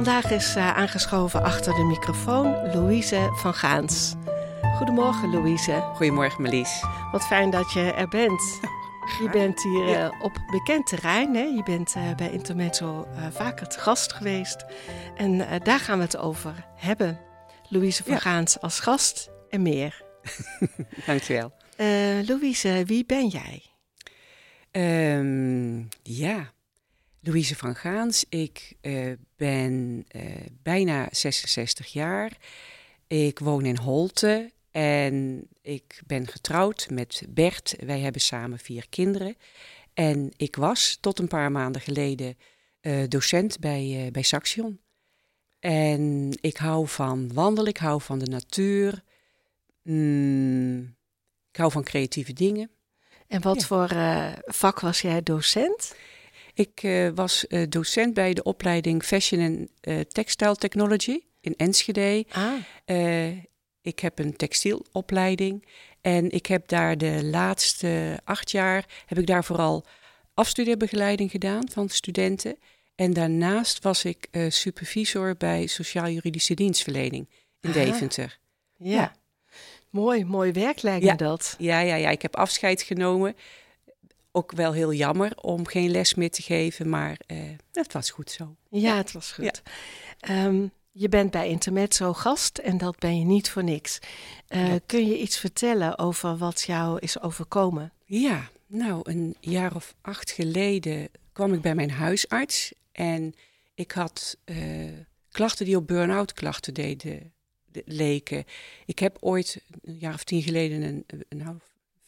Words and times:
Vandaag 0.00 0.30
is 0.30 0.56
uh, 0.56 0.76
aangeschoven 0.76 1.42
achter 1.42 1.74
de 1.74 1.82
microfoon 1.82 2.72
Louise 2.74 3.28
van 3.32 3.54
Gaans. 3.54 4.14
Goedemorgen 4.76 5.30
Louise. 5.30 5.90
Goedemorgen 5.94 6.42
Marlies. 6.42 6.84
Wat 7.12 7.26
fijn 7.26 7.50
dat 7.50 7.72
je 7.72 7.92
er 7.92 8.08
bent. 8.08 8.60
Je 9.22 9.28
bent 9.32 9.62
hier 9.62 9.88
uh, 9.88 10.22
op 10.22 10.32
bekend 10.50 10.86
terrein. 10.86 11.34
Hè? 11.34 11.42
Je 11.42 11.62
bent 11.62 11.94
uh, 11.96 12.14
bij 12.14 12.30
Intermezzo 12.30 13.08
vaker 13.30 13.68
te 13.68 13.78
gast 13.78 14.12
geweest. 14.12 14.64
En 15.16 15.62
daar 15.62 15.80
gaan 15.80 15.98
we 15.98 16.04
het 16.04 16.16
over 16.16 16.66
hebben. 16.76 17.20
Louise 17.68 18.02
van 18.02 18.12
ja. 18.12 18.18
Gaans 18.18 18.60
als 18.60 18.80
gast 18.80 19.30
en 19.48 19.62
meer. 19.62 20.02
Dankjewel. 21.06 21.52
Louise, 22.26 22.82
wie 22.86 23.06
ben 23.06 23.26
jij? 23.26 23.62
Um, 24.72 25.88
ja, 26.02 26.52
Louise 27.22 27.56
van 27.56 27.74
Gaans. 27.74 28.24
Ik 28.28 28.76
uh, 28.82 29.12
ben 29.36 30.04
uh, 30.16 30.22
bijna 30.62 31.08
66 31.10 31.86
jaar. 31.86 32.36
Ik 33.06 33.38
woon 33.38 33.64
in 33.64 33.76
Holte 33.76 34.52
en 34.70 35.46
ik 35.62 36.00
ben 36.06 36.26
getrouwd 36.26 36.90
met 36.90 37.22
Bert. 37.28 37.74
Wij 37.84 38.00
hebben 38.00 38.20
samen 38.20 38.58
vier 38.58 38.88
kinderen. 38.88 39.36
En 39.94 40.30
ik 40.36 40.56
was 40.56 40.98
tot 41.00 41.18
een 41.18 41.28
paar 41.28 41.52
maanden 41.52 41.80
geleden 41.80 42.36
uh, 42.82 43.08
docent 43.08 43.58
bij, 43.58 44.08
bij 44.12 44.22
Saxion. 44.22 44.80
En 45.58 46.28
ik 46.40 46.56
hou 46.56 46.88
van 46.88 47.32
wandelen, 47.32 47.70
ik 47.70 47.78
hou 47.78 48.00
van 48.00 48.18
de 48.18 48.30
natuur. 48.30 49.02
Mm, 49.82 50.96
ik 51.50 51.56
hou 51.56 51.70
van 51.70 51.84
creatieve 51.84 52.32
dingen. 52.32 52.70
En 53.26 53.40
wat 53.40 53.60
ja. 53.60 53.66
voor 53.66 53.88
vak 54.54 54.80
was 54.80 55.00
jij 55.00 55.22
docent? 55.22 55.94
Ik 56.60 56.82
uh, 56.82 57.08
was 57.14 57.44
uh, 57.48 57.66
docent 57.68 58.14
bij 58.14 58.34
de 58.34 58.42
opleiding 58.42 59.02
Fashion 59.02 59.40
en 59.40 59.68
uh, 59.82 60.00
Textile 60.00 60.54
Technology 60.54 61.20
in 61.40 61.54
Enschede. 61.56 62.24
Ah. 62.30 63.28
ik 63.82 63.98
heb 63.98 64.18
een 64.18 64.36
textielopleiding 64.36 65.66
en 66.00 66.30
ik 66.30 66.46
heb 66.46 66.68
daar 66.68 66.98
de 66.98 67.24
laatste 67.24 68.20
acht 68.24 68.50
jaar 68.50 68.86
heb 69.06 69.18
ik 69.18 69.26
daar 69.26 69.44
vooral 69.44 69.84
afstudeerbegeleiding 70.34 71.30
gedaan 71.30 71.70
van 71.70 71.88
studenten. 71.88 72.56
En 72.94 73.12
daarnaast 73.12 73.82
was 73.82 74.04
ik 74.04 74.28
supervisor 74.48 75.36
bij 75.36 75.66
sociaal-juridische 75.66 76.54
dienstverlening 76.54 77.28
in 77.60 77.70
Aha. 77.70 77.84
Deventer. 77.84 78.38
Ja. 78.76 78.90
ja. 78.92 79.12
Mooi, 79.90 80.24
mooi 80.24 80.52
werk 80.52 80.82
lijkt 80.82 81.04
me 81.04 81.10
ja. 81.10 81.16
dat. 81.16 81.54
Ja, 81.58 81.80
ja, 81.80 81.94
ja, 81.94 82.10
ik 82.10 82.22
heb 82.22 82.36
afscheid 82.36 82.82
genomen 82.82 83.36
ook 84.32 84.52
wel 84.52 84.72
heel 84.72 84.92
jammer 84.92 85.36
om 85.36 85.66
geen 85.66 85.90
les 85.90 86.14
meer 86.14 86.30
te 86.30 86.42
geven, 86.42 86.88
maar 86.88 87.20
uh, 87.26 87.38
het 87.72 87.92
was 87.92 88.10
goed 88.10 88.30
zo. 88.30 88.56
Ja, 88.70 88.96
het 88.96 89.12
was 89.12 89.32
goed. 89.32 89.62
Ja. 90.18 90.44
Um, 90.44 90.72
je 90.92 91.08
bent 91.08 91.30
bij 91.30 91.48
Intermezzo 91.48 92.12
gast 92.12 92.58
en 92.58 92.78
dat 92.78 92.98
ben 92.98 93.18
je 93.18 93.24
niet 93.24 93.50
voor 93.50 93.64
niks. 93.64 93.98
Uh, 94.48 94.74
kun 94.86 95.06
je 95.06 95.18
iets 95.18 95.38
vertellen 95.38 95.98
over 95.98 96.36
wat 96.36 96.62
jou 96.62 96.98
is 96.98 97.20
overkomen? 97.20 97.92
Ja, 98.04 98.50
nou, 98.66 99.00
een 99.02 99.36
jaar 99.40 99.74
of 99.74 99.94
acht 100.00 100.30
geleden 100.30 101.08
kwam 101.32 101.52
ik 101.52 101.60
bij 101.60 101.74
mijn 101.74 101.90
huisarts 101.90 102.72
en 102.92 103.34
ik 103.74 103.92
had 103.92 104.36
uh, 104.44 104.90
klachten 105.30 105.64
die 105.64 105.76
op 105.76 105.86
burn-out 105.86 106.32
klachten 106.32 106.74
deden, 106.74 107.32
de, 107.64 107.82
leken. 107.86 108.44
Ik 108.86 108.98
heb 108.98 109.16
ooit 109.20 109.64
een 109.82 109.98
jaar 109.98 110.14
of 110.14 110.24
tien 110.24 110.42
geleden 110.42 110.82
een, 110.82 111.04
nou, 111.28 111.56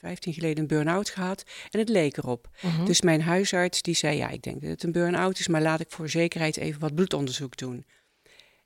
15 0.02 0.32
geleden 0.32 0.58
een 0.58 0.66
burn-out 0.66 1.10
gehad 1.10 1.44
en 1.70 1.78
het 1.78 1.88
leek 1.88 2.16
erop. 2.16 2.48
Mhm. 2.56 2.66
Uh 2.66 2.76
-huh. 2.76 2.86
Dus 2.86 3.00
mijn 3.00 3.22
huisarts 3.22 3.82
die 3.82 3.94
zei, 3.94 4.16
ja, 4.16 4.28
ik 4.28 4.42
denk 4.42 4.60
dat 4.60 4.70
het 4.70 4.82
een 4.82 4.92
burn-out 4.92 5.38
is, 5.38 5.48
maar 5.48 5.62
laat 5.62 5.80
ik 5.80 5.90
voor 5.90 6.08
zekerheid 6.08 6.56
even 6.56 6.80
wat 6.80 6.94
bloedonderzoek 6.94 7.56
doen. 7.56 7.84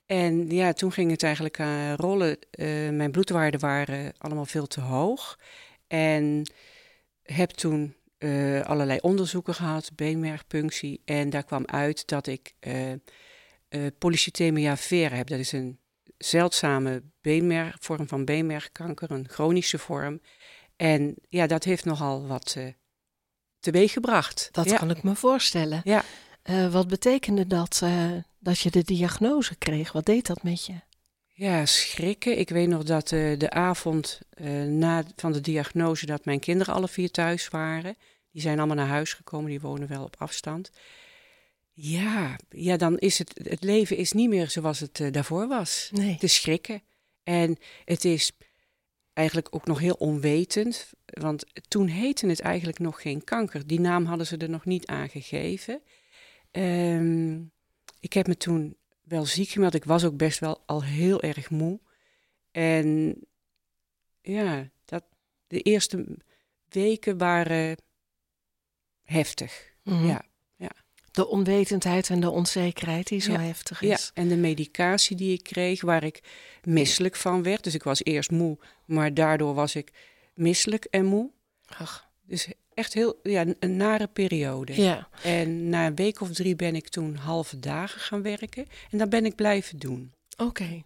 En 0.06 0.50
ja, 0.50 0.72
toen 0.72 0.92
ging 0.92 1.10
het 1.10 1.22
eigenlijk 1.22 1.58
uh, 1.58 1.94
rollen. 1.94 2.38
Uh, 2.50 2.91
mijn 2.91 3.10
bloedwaarden 3.10 3.60
waren 3.60 4.12
allemaal 4.19 4.44
veel 4.44 4.66
te 4.66 4.80
hoog. 4.80 5.38
En 5.86 6.50
heb 7.22 7.50
toen 7.50 7.94
uh, 8.18 8.60
allerlei 8.60 8.98
onderzoeken 9.03 9.54
gehad, 9.54 9.91
beenmergpunctie. 9.94 11.00
En 11.04 11.30
daar 11.30 11.44
kwam 11.44 11.64
uit 11.66 12.06
dat 12.06 12.26
ik 12.26 12.54
polycythemia 13.98 14.76
vera 14.76 15.16
heb. 15.16 15.26
Dat 15.26 15.38
is 15.38 15.53
een 15.53 15.78
zeldzame 16.18 17.03
beenmerg, 17.20 17.76
vorm 17.80 18.08
van 18.08 18.24
beenmergkanker, 18.24 19.10
een 19.10 19.28
chronische 19.28 19.78
vorm. 19.78 20.20
En 20.76 21.14
ja, 21.28 21.47
dat 21.47 21.64
heeft 21.64 21.84
nogal 21.84 22.26
wat 22.26 22.54
uh, 22.59 22.66
teweeg 23.60 23.92
gebracht. 23.92 24.48
Dat 24.53 24.70
ja. 24.70 24.76
kan 24.76 24.91
ik 24.91 25.03
me 25.03 25.14
voorstellen. 25.14 25.81
Ja. 25.84 26.04
Uh, 26.44 26.72
wat 26.72 26.88
betekende 26.88 27.47
dat 27.47 27.81
uh, 27.84 28.12
dat 28.38 28.59
je 28.59 28.70
de 28.70 28.82
diagnose 28.82 29.56
kreeg? 29.56 29.92
Wat 29.92 30.06
deed 30.06 30.26
dat 30.26 30.42
met 30.42 30.66
je? 30.66 30.75
Ja, 31.26 31.66
schrikken. 31.66 32.38
Ik 32.38 32.48
weet 32.48 32.69
nog 32.69 32.82
dat 32.82 33.09
de 33.09 33.50
avond 33.50 34.20
na 34.66 35.04
van 35.16 35.32
de 35.32 35.41
diagnose 35.41 36.06
dat 36.06 36.25
mijn 36.25 36.41
kinderen 36.41 36.75
alle 36.75 36.88
vier 36.88 37.10
thuis 37.10 37.48
waren. 37.48 37.97
Die 38.32 38.42
zijn 38.42 38.59
allemaal 38.59 38.76
naar 38.76 38.86
huis 38.86 39.12
gekomen, 39.12 39.50
die 39.50 39.60
wonen 39.60 39.88
wel 39.88 40.04
op 40.04 40.16
afstand. 40.19 40.70
Ja, 41.72 42.38
ja 42.48 42.76
dan 42.76 42.98
is 42.98 43.19
het, 43.19 43.41
het 43.42 43.65
leven 43.65 43.97
is 43.97 44.12
niet 44.12 44.28
meer 44.28 44.50
zoals 44.50 44.81
het 44.81 45.03
daarvoor 45.10 45.48
was. 45.48 45.88
Nee. 45.92 46.12
Het 46.12 46.22
is 46.22 46.34
schrikken. 46.34 46.82
En 47.22 47.56
het 47.84 48.04
is 48.04 48.32
eigenlijk 49.16 49.49
ook 49.50 49.66
nog 49.66 49.78
heel 49.78 49.94
onwetend. 49.94 50.91
Want 51.04 51.44
toen 51.69 51.87
heette 51.87 52.27
het 52.27 52.41
eigenlijk 52.41 52.78
nog 52.78 53.03
geen 53.03 53.25
kanker. 53.25 53.66
Die 53.66 53.81
naam 53.81 54.04
hadden 54.04 54.27
ze 54.27 54.37
er 54.37 54.50
nog 54.50 54.65
niet 54.65 54.87
aangegeven. 54.87 55.82
Um, 56.53 57.50
ik 58.00 58.12
heb 58.12 58.27
me 58.27 58.37
toen 58.37 58.77
wel 59.03 59.25
ziek 59.25 59.49
gemeld. 59.49 59.75
Ik 59.75 59.84
was 59.84 60.04
ook 60.04 60.16
best 60.16 60.38
wel 60.38 60.62
al 60.66 60.84
heel 60.84 61.22
erg 61.22 61.50
moe. 61.50 61.81
En 62.50 63.16
ja, 64.21 64.71
dat, 64.84 65.04
de 65.47 65.60
eerste 65.60 66.16
weken 66.69 67.19
waren 67.19 67.77
heftig. 69.03 69.75
Mhm. 69.83 69.94
Mm 69.94 70.00
-hmm. 70.00 70.10
Ja. 70.10 70.25
De 71.16 71.28
onwetendheid 71.28 72.10
en 72.10 72.21
de 72.21 72.31
onzekerheid 72.31 73.06
die 73.06 73.21
zo 73.21 73.32
ja. 73.32 73.41
heftig 73.41 73.82
is. 73.82 73.88
Ja, 73.88 73.99
en 74.22 74.28
de 74.28 74.37
medicatie 74.37 75.16
die 75.16 75.32
ik 75.32 75.43
kreeg, 75.43 75.82
waar 75.82 76.04
ik 76.04 76.21
misselijk 76.62 77.16
van 77.16 77.43
werd. 77.43 77.65
Dus 77.65 77.75
ik 77.75 77.82
was 77.82 78.04
eerst 78.04 78.31
moe, 78.31 78.59
maar 78.84 79.15
daardoor 79.15 79.54
was 79.54 79.75
ik 79.75 79.93
misselijk 80.34 80.84
en 80.84 81.04
moe. 81.04 81.31
Ach. 81.66 82.09
Dus 82.22 82.49
echt 82.75 82.94
heel, 82.94 83.21
ja, 83.22 83.44
een 83.60 83.77
nare 83.77 84.06
periode. 84.06 84.82
Ja. 84.82 85.09
En 85.22 85.69
na 85.69 85.87
een 85.87 85.94
week 85.94 86.21
of 86.21 86.31
drie 86.31 86.56
ben 86.56 86.75
ik 86.75 86.88
toen 86.88 87.15
halve 87.15 87.59
dagen 87.59 88.00
gaan 88.00 88.22
werken. 88.22 88.66
En 88.91 88.98
dat 88.98 89.09
ben 89.09 89.25
ik 89.25 89.34
blijven 89.34 89.78
doen. 89.78 90.12
Oké. 90.37 90.43
Okay. 90.43 90.84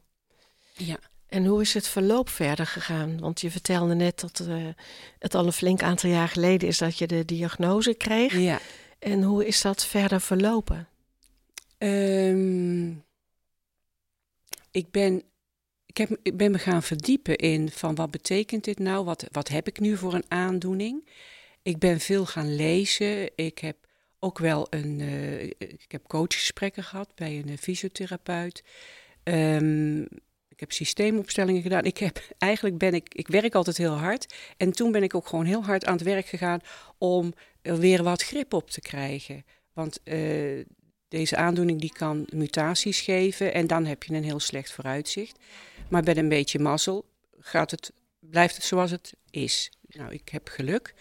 Ja. 0.72 0.98
En 1.26 1.46
hoe 1.46 1.60
is 1.60 1.74
het 1.74 1.88
verloop 1.88 2.28
verder 2.28 2.66
gegaan? 2.66 3.20
Want 3.20 3.40
je 3.40 3.50
vertelde 3.50 3.94
net 3.94 4.20
dat 4.20 4.46
uh, 4.48 4.68
het 5.18 5.34
al 5.34 5.46
een 5.46 5.52
flink 5.52 5.82
aantal 5.82 6.10
jaar 6.10 6.28
geleden 6.28 6.68
is 6.68 6.78
dat 6.78 6.98
je 6.98 7.06
de 7.06 7.24
diagnose 7.24 7.94
kreeg. 7.94 8.38
Ja. 8.38 8.60
En 9.00 9.22
hoe 9.22 9.46
is 9.46 9.60
dat 9.60 9.86
verder 9.86 10.20
verlopen? 10.20 10.88
Um, 11.78 13.04
ik, 14.70 14.90
ben, 14.90 15.22
ik, 15.86 15.96
heb, 15.96 16.18
ik 16.22 16.36
ben 16.36 16.50
me 16.50 16.58
gaan 16.58 16.82
verdiepen 16.82 17.36
in 17.36 17.70
van 17.70 17.94
wat 17.94 18.10
betekent 18.10 18.64
dit 18.64 18.78
nou? 18.78 19.04
Wat, 19.04 19.26
wat 19.32 19.48
heb 19.48 19.66
ik 19.66 19.80
nu 19.80 19.96
voor 19.96 20.14
een 20.14 20.24
aandoening? 20.28 21.08
Ik 21.62 21.78
ben 21.78 22.00
veel 22.00 22.26
gaan 22.26 22.54
lezen. 22.54 23.30
Ik 23.36 23.58
heb 23.58 23.76
ook 24.18 24.38
wel 24.38 24.66
een. 24.70 24.98
Uh, 24.98 25.42
ik 25.58 25.84
heb 25.88 26.06
coachgesprekken 26.06 26.84
gehad 26.84 27.14
bij 27.14 27.38
een 27.38 27.48
uh, 27.48 27.56
fysiotherapeut. 27.56 28.62
Um, 29.24 30.00
ik 30.48 30.60
heb 30.60 30.72
systeemopstellingen 30.72 31.62
gedaan. 31.62 31.84
Ik 31.84 31.98
heb 31.98 32.22
eigenlijk 32.38 32.78
ben 32.78 32.94
ik. 32.94 33.14
Ik 33.14 33.28
werk 33.28 33.54
altijd 33.54 33.76
heel 33.76 33.98
hard. 33.98 34.34
En 34.56 34.72
toen 34.72 34.92
ben 34.92 35.02
ik 35.02 35.14
ook 35.14 35.26
gewoon 35.26 35.44
heel 35.44 35.64
hard 35.64 35.84
aan 35.84 35.94
het 35.94 36.02
werk 36.02 36.26
gegaan 36.26 36.60
om 36.98 37.34
weer 37.62 38.02
wat 38.02 38.22
grip 38.22 38.52
op 38.52 38.70
te 38.70 38.80
krijgen. 38.80 39.44
Want 39.72 40.00
uh, 40.04 40.64
deze 41.08 41.36
aandoening 41.36 41.80
die 41.80 41.92
kan 41.92 42.26
mutaties 42.32 43.00
geven 43.00 43.54
en 43.54 43.66
dan 43.66 43.86
heb 43.86 44.02
je 44.02 44.14
een 44.14 44.24
heel 44.24 44.40
slecht 44.40 44.72
vooruitzicht. 44.72 45.38
Maar 45.88 46.02
met 46.02 46.16
een 46.16 46.28
beetje 46.28 46.58
mazzel 46.58 47.04
gaat 47.38 47.70
het, 47.70 47.92
blijft 48.18 48.54
het 48.54 48.64
zoals 48.64 48.90
het 48.90 49.14
is. 49.30 49.70
Nou, 49.88 50.12
ik 50.12 50.28
heb 50.28 50.48
geluk. 50.48 50.94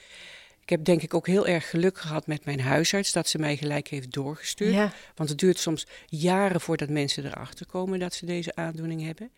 Ik 0.61 0.69
heb 0.69 0.85
denk 0.85 1.01
ik 1.01 1.13
ook 1.13 1.27
heel 1.27 1.47
erg 1.47 1.69
geluk 1.69 1.97
gehad 1.97 2.27
met 2.27 2.45
mijn 2.45 2.59
huisarts 2.59 3.11
dat 3.11 3.27
ze 3.27 3.37
mij 3.37 3.57
gelijk 3.57 3.87
heeft 3.87 4.11
doorgestuurd. 4.11 4.73
Ja. 4.73 4.93
Want 5.15 5.29
het 5.29 5.39
duurt 5.39 5.59
soms 5.59 5.87
jaren 6.05 6.61
voordat 6.61 6.89
mensen 6.89 7.25
erachter 7.25 7.65
komen 7.65 7.99
dat 7.99 8.13
ze 8.13 8.25
deze 8.25 8.55
aandoening 8.55 9.05
hebben. 9.05 9.31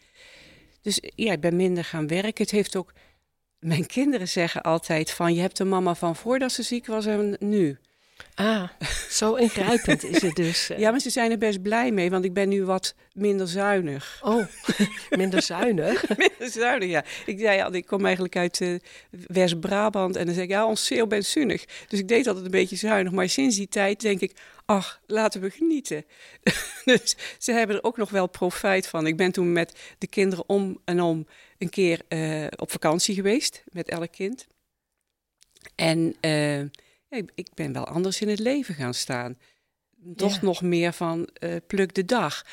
Dus 0.81 0.99
ja, 1.15 1.31
ik 1.31 1.39
ben 1.39 1.55
minder 1.55 1.83
gaan 1.83 2.07
werken. 2.07 2.43
Het 2.43 2.51
heeft 2.51 2.75
ook. 2.75 2.93
Mijn 3.65 3.85
kinderen 3.85 4.27
zeggen 4.27 4.61
altijd 4.61 5.11
van 5.11 5.33
je 5.33 5.41
hebt 5.41 5.57
de 5.57 5.63
mama 5.63 5.95
van 5.95 6.15
voordat 6.15 6.51
ze 6.51 6.63
ziek 6.63 6.85
was 6.85 7.05
en 7.05 7.35
nu. 7.39 7.79
Ah, 8.35 8.69
zo 9.09 9.35
ingrijpend 9.45 10.03
is 10.03 10.21
het 10.21 10.35
dus. 10.35 10.69
eh. 10.69 10.77
Ja, 10.79 10.91
maar 10.91 10.99
ze 10.99 11.09
zijn 11.09 11.31
er 11.31 11.37
best 11.37 11.61
blij 11.61 11.91
mee, 11.91 12.09
want 12.09 12.25
ik 12.25 12.33
ben 12.33 12.49
nu 12.49 12.65
wat 12.65 12.95
minder 13.13 13.47
zuinig. 13.47 14.19
Oh, 14.23 14.45
minder 15.09 15.41
zuinig. 15.41 16.09
minder 16.17 16.49
zuinig, 16.49 16.89
ja. 16.89 17.03
Ik 17.25 17.39
zei 17.39 17.75
ik 17.75 17.85
kom 17.85 18.05
eigenlijk 18.05 18.35
uit 18.35 18.61
eh, 18.61 18.75
West-Brabant 19.27 20.15
en 20.15 20.25
dan 20.25 20.35
zeg 20.35 20.43
ik, 20.43 20.49
ja, 20.49 20.65
ons 20.65 20.85
zeeuw 20.85 21.07
bent 21.07 21.25
zuinig. 21.25 21.65
Dus 21.87 21.99
ik 21.99 22.07
deed 22.07 22.27
altijd 22.27 22.45
een 22.45 22.51
beetje 22.51 22.75
zuinig, 22.75 23.11
maar 23.11 23.29
sinds 23.29 23.55
die 23.55 23.67
tijd 23.67 24.01
denk 24.01 24.19
ik, 24.21 24.35
ach, 24.65 25.01
laten 25.07 25.41
we 25.41 25.49
genieten. 25.49 26.05
dus 26.85 27.15
ze 27.37 27.51
hebben 27.51 27.75
er 27.75 27.83
ook 27.83 27.97
nog 27.97 28.09
wel 28.09 28.27
profijt 28.27 28.87
van. 28.87 29.07
Ik 29.07 29.17
ben 29.17 29.31
toen 29.31 29.51
met 29.51 29.79
de 29.97 30.07
kinderen 30.07 30.49
om 30.49 30.79
en 30.85 31.01
om 31.01 31.27
een 31.57 31.69
keer 31.69 32.01
eh, 32.07 32.47
op 32.55 32.71
vakantie 32.71 33.15
geweest, 33.15 33.63
met 33.71 33.89
elk 33.89 34.11
kind. 34.11 34.47
En 35.75 36.15
ik, 37.17 37.31
ik 37.35 37.47
ben 37.53 37.73
wel 37.73 37.85
anders 37.87 38.21
in 38.21 38.29
het 38.29 38.39
leven 38.39 38.75
gaan 38.75 38.93
staan. 38.93 39.37
Toch 40.15 40.33
Ja. 40.35 40.39
nog 40.41 40.61
meer 40.61 40.93
van 40.93 41.25
eh, 41.33 41.55
pluk 41.67 41.93
de 41.93 42.05
dag. 42.05 42.45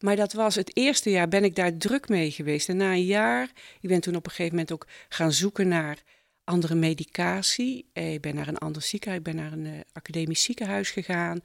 Maar 0.00 0.16
dat 0.16 0.32
was 0.32 0.54
het 0.54 0.76
eerste 0.76 1.10
jaar 1.10 1.28
ben 1.28 1.44
ik 1.44 1.54
daar 1.54 1.76
druk 1.76 2.08
mee 2.08 2.30
geweest. 2.30 2.68
En 2.68 2.76
na 2.76 2.92
een 2.92 3.04
jaar, 3.04 3.50
ik 3.80 3.88
ben 3.88 4.00
toen 4.00 4.14
op 4.16 4.24
een 4.24 4.30
gegeven 4.30 4.52
moment 4.52 4.72
ook 4.72 4.86
gaan 5.08 5.32
zoeken 5.32 5.68
naar 5.68 6.02
andere 6.44 6.74
medicatie. 6.74 7.90
Eh, 7.92 8.12
Ik 8.12 8.20
ben 8.20 8.34
naar 8.34 8.48
een 8.48 8.58
ander 8.58 8.82
ziekenhuis, 8.82 9.18
ik 9.18 9.24
ben 9.32 9.36
naar 9.36 9.52
een 9.52 9.66
eh, 9.66 9.80
academisch 9.92 10.42
ziekenhuis 10.42 10.90
gegaan. 10.90 11.40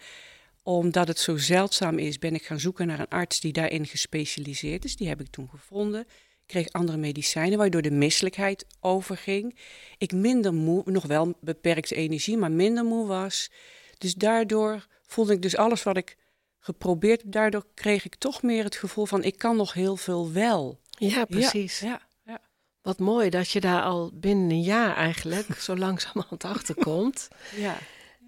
Omdat 0.64 1.08
het 1.08 1.20
zo 1.20 1.38
zeldzaam 1.38 1.98
is, 1.98 2.20
ben 2.20 2.34
ik 2.36 2.44
gaan 2.46 2.60
zoeken 2.60 2.88
naar 2.88 3.00
een 3.00 3.08
arts 3.08 3.40
die 3.40 3.54
daarin 3.54 3.86
gespecialiseerd 3.88 4.86
is. 4.86 4.96
Die 4.96 5.08
heb 5.08 5.20
ik 5.22 5.28
toen 5.28 5.50
gevonden. 5.50 6.06
Kreeg 6.52 6.72
andere 6.72 6.98
medicijnen, 6.98 7.58
waardoor 7.58 7.82
de 7.82 7.92
misselijkheid 7.92 8.66
overging. 8.80 9.58
Ik 9.98 10.12
minder 10.12 10.54
moe, 10.54 10.82
nog 10.86 11.06
wel 11.06 11.34
beperkte 11.40 11.96
energie, 11.96 12.38
maar 12.38 12.52
minder 12.52 12.84
moe 12.84 13.08
was. 13.08 13.52
Dus 13.98 14.14
daardoor 14.14 14.88
voelde 15.06 15.34
ik 15.34 15.42
dus 15.42 15.58
alles 15.58 15.84
wat 15.84 15.98
ik 15.98 16.18
geprobeerd 16.60 17.22
heb. 17.22 17.32
Daardoor 17.32 17.66
kreeg 17.74 18.06
ik 18.06 18.16
toch 18.16 18.42
meer 18.42 18.64
het 18.64 18.76
gevoel 18.76 19.06
van 19.06 19.24
ik 19.24 19.38
kan 19.38 19.56
nog 19.56 19.74
heel 19.74 19.96
veel 19.96 20.32
wel. 20.32 20.80
Ja, 20.90 21.26
precies. 21.26 21.80
Ja, 21.80 22.02
ja. 22.26 22.42
Wat 22.82 23.00
mooi 23.00 23.30
dat 23.30 23.50
je 23.50 23.62
daar 23.62 23.82
al 23.82 24.12
binnen 24.14 24.50
een 24.50 24.62
jaar 24.62 24.96
eigenlijk 24.96 25.56
zo 25.56 25.78
langzamerhand 25.88 26.44
achter 26.44 26.76
komt. 26.76 27.28
ja. 27.56 27.78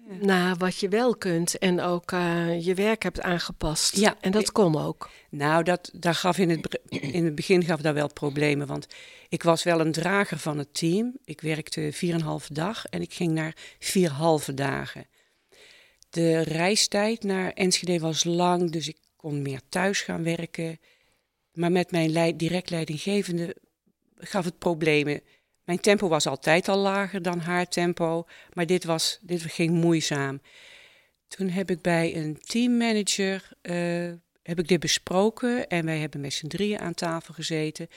Naar 0.06 0.56
wat 0.56 0.78
je 0.78 0.88
wel 0.88 1.16
kunt 1.16 1.58
en 1.58 1.80
ook 1.80 2.12
eh, 2.12 2.64
je 2.64 2.74
werk 2.74 3.02
hebt 3.02 3.20
aangepast. 3.20 3.96
Ja. 3.96 4.16
En 4.20 4.32
dat 4.32 4.52
kon 4.52 4.78
ook. 4.78 5.10
Nou, 5.30 5.62
dat, 5.62 5.90
dat 5.92 6.16
gaf 6.16 6.38
in, 6.38 6.50
het, 6.50 6.80
in 6.88 7.24
het 7.24 7.34
begin 7.34 7.64
gaf 7.64 7.80
dat 7.80 7.94
wel 7.94 8.12
problemen. 8.12 8.66
Want 8.66 8.86
ik 9.28 9.42
was 9.42 9.62
wel 9.62 9.80
een 9.80 9.92
drager 9.92 10.38
van 10.38 10.58
het 10.58 10.74
team. 10.74 11.16
Ik 11.24 11.40
werkte 11.40 11.92
4,5 11.94 12.46
dag 12.52 12.86
en 12.86 13.02
ik 13.02 13.14
ging 13.14 13.32
naar 13.32 13.56
vier 13.78 14.10
halve 14.10 14.54
dagen. 14.54 15.06
De 16.10 16.40
reistijd 16.40 17.22
naar 17.22 17.52
Enschede 17.52 17.98
was 17.98 18.24
lang, 18.24 18.70
dus 18.70 18.88
ik 18.88 18.98
kon 19.16 19.42
meer 19.42 19.60
thuis 19.68 20.00
gaan 20.00 20.22
werken. 20.22 20.80
Maar 21.52 21.72
met 21.72 21.90
mijn 21.90 22.10
leid, 22.10 22.38
direct 22.38 22.70
leidinggevende 22.70 23.56
gaf 24.16 24.44
het 24.44 24.58
problemen. 24.58 25.20
Mijn 25.64 25.80
tempo 25.80 26.08
was 26.08 26.26
altijd 26.26 26.68
al 26.68 26.78
lager 26.78 27.22
dan 27.22 27.38
haar 27.38 27.68
tempo, 27.68 28.26
maar 28.52 28.66
dit, 28.66 28.84
was, 28.84 29.18
dit 29.22 29.42
ging 29.42 29.70
moeizaam. 29.70 30.40
Toen 31.28 31.48
heb 31.48 31.70
ik 31.70 31.82
bij 31.82 32.16
een 32.16 32.38
teammanager 32.40 33.48
eh, 33.62 34.12
heb 34.42 34.58
ik 34.58 34.68
dit 34.68 34.80
besproken 34.80 35.68
en 35.68 35.84
wij 35.84 35.98
hebben 35.98 36.20
met 36.20 36.32
z'n 36.32 36.46
drieën 36.46 36.78
aan 36.78 36.94
tafel 36.94 37.34
gezeten. 37.34 37.88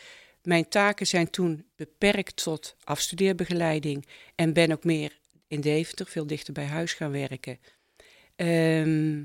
Mijn 0.41 0.69
taken 0.69 1.07
zijn 1.07 1.29
toen 1.29 1.65
beperkt 1.75 2.43
tot 2.43 2.75
afstudeerbegeleiding 2.83 4.07
en 4.35 4.53
ben 4.53 4.71
ook 4.71 4.83
meer 4.83 5.19
in 5.47 5.61
Deventer, 5.61 6.05
veel 6.05 6.27
dichter 6.27 6.53
bij 6.53 6.65
huis 6.65 6.93
gaan 6.93 7.11
werken. 7.11 7.59
Ehm, 8.35 9.23